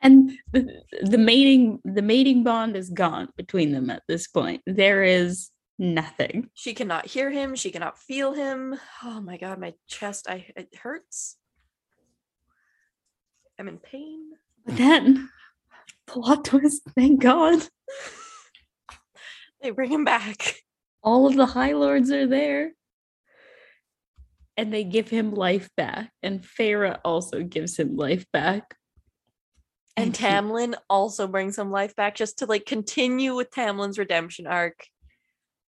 [0.00, 4.62] And the, the mating the mating bond is gone between them at this point.
[4.66, 6.50] There is nothing.
[6.54, 7.54] She cannot hear him.
[7.54, 8.78] She cannot feel him.
[9.04, 11.36] Oh my god, my chest, I it hurts.
[13.58, 14.32] I'm in pain.
[14.66, 15.28] But then
[16.06, 17.66] plot twist, thank God.
[19.62, 20.56] They bring him back.
[21.02, 22.72] All of the High Lords are there.
[24.56, 26.10] And they give him life back.
[26.22, 28.76] And Feyre also gives him life back.
[29.96, 34.46] And he- Tamlin also brings some life back just to like continue with Tamlin's redemption
[34.46, 34.84] arc.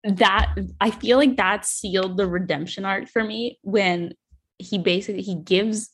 [0.06, 4.12] that I feel like that sealed the redemption arc for me when
[4.58, 5.88] he basically he gives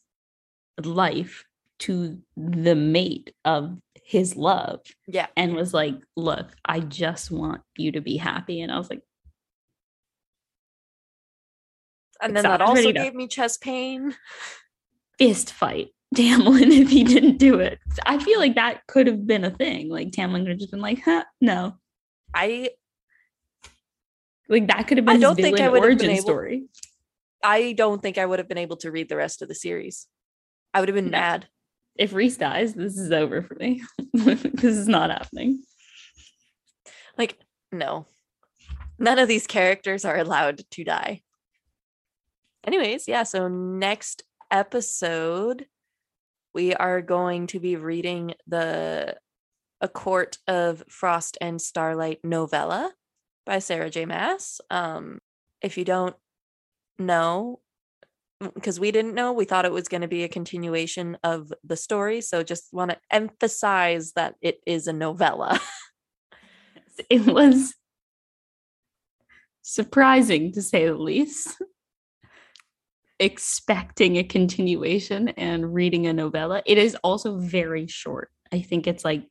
[0.82, 1.44] life
[1.80, 5.28] to the mate of his love Yeah.
[5.36, 9.02] and was like, "Look, I just want you to be happy." And I was like,
[12.22, 14.14] And then that also gave me chest pain.
[15.18, 19.44] "Fist fight, Tamlin!" If he didn't do it, I feel like that could have been
[19.44, 19.88] a thing.
[19.88, 21.76] Like Tamlin could have just been like, "Huh, no."
[22.34, 22.70] I
[24.48, 26.64] Like that could have been I don't think I would have been origin able- story.
[27.42, 30.06] I don't think I would have been able to read the rest of the series.
[30.74, 31.18] I would have been No.
[31.18, 31.48] mad.
[31.96, 33.82] If Rhys dies, this is over for me.
[34.12, 35.62] this is not happening.
[37.16, 37.38] Like,
[37.72, 38.06] no.
[38.98, 41.22] None of these characters are allowed to die.
[42.66, 45.66] Anyways, yeah, so next episode
[46.52, 49.16] we are going to be reading the
[49.80, 52.92] A Court of Frost and Starlight novella
[53.46, 54.04] by Sarah J.
[54.04, 54.60] Maas.
[54.70, 55.20] Um
[55.62, 56.16] if you don't
[56.98, 57.60] know
[58.54, 61.76] because we didn't know, we thought it was going to be a continuation of the
[61.76, 65.60] story, so just want to emphasize that it is a novella.
[67.10, 67.74] it was
[69.60, 71.54] surprising to say the least.
[73.20, 76.62] Expecting a continuation and reading a novella.
[76.66, 78.30] It is also very short.
[78.52, 79.24] I think it's like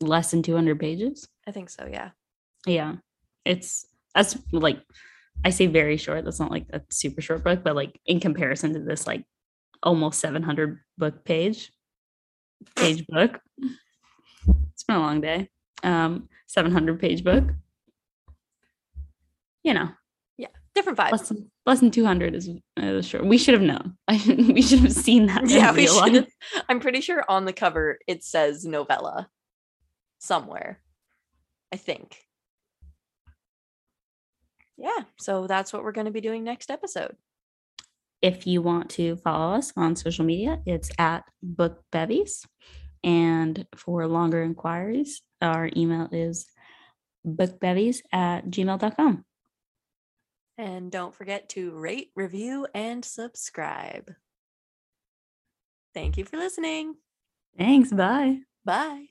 [0.00, 1.26] less than 200 pages.
[1.46, 2.10] I think so, yeah.
[2.66, 2.96] Yeah.
[3.44, 4.80] It's that's like
[5.44, 6.24] I say very short.
[6.24, 9.24] That's not like a super short book, but like in comparison to this like
[9.82, 11.70] almost 700 book page
[12.76, 13.40] page book.
[14.72, 15.48] It's been a long day.
[15.84, 17.44] Um 700 page book.
[19.62, 19.88] You know,
[20.36, 20.48] Yeah.
[20.74, 21.12] Different vibe.
[21.12, 23.24] less than, less than 200 is, uh, is short.
[23.24, 23.96] We should have known.
[24.08, 25.48] I, we should have seen that.
[25.48, 26.26] Yeah, we should.
[26.68, 29.28] I'm pretty sure on the cover it says novella
[30.18, 30.80] somewhere.
[31.72, 32.16] I think.
[34.76, 37.16] Yeah, so that's what we're going to be doing next episode.
[38.22, 42.46] if you want to follow us on social media, it's at Book Bevies.
[43.04, 46.46] And for longer inquiries, our email is
[47.26, 49.24] bookbevies at gmail.com.
[50.58, 54.12] And don't forget to rate, review, and subscribe.
[55.94, 56.96] Thank you for listening.
[57.56, 57.92] Thanks.
[57.92, 58.40] Bye.
[58.64, 59.06] Bye.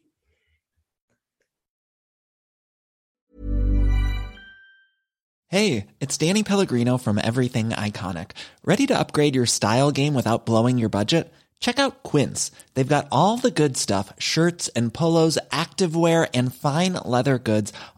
[5.50, 8.32] Hey, it's Danny Pellegrino from Everything Iconic.
[8.66, 11.34] Ready to upgrade your style game without blowing your budget?
[11.62, 12.52] Check out Quince.
[12.74, 17.72] They've got all the good stuff shirts and polos, activewear, and fine leather goods,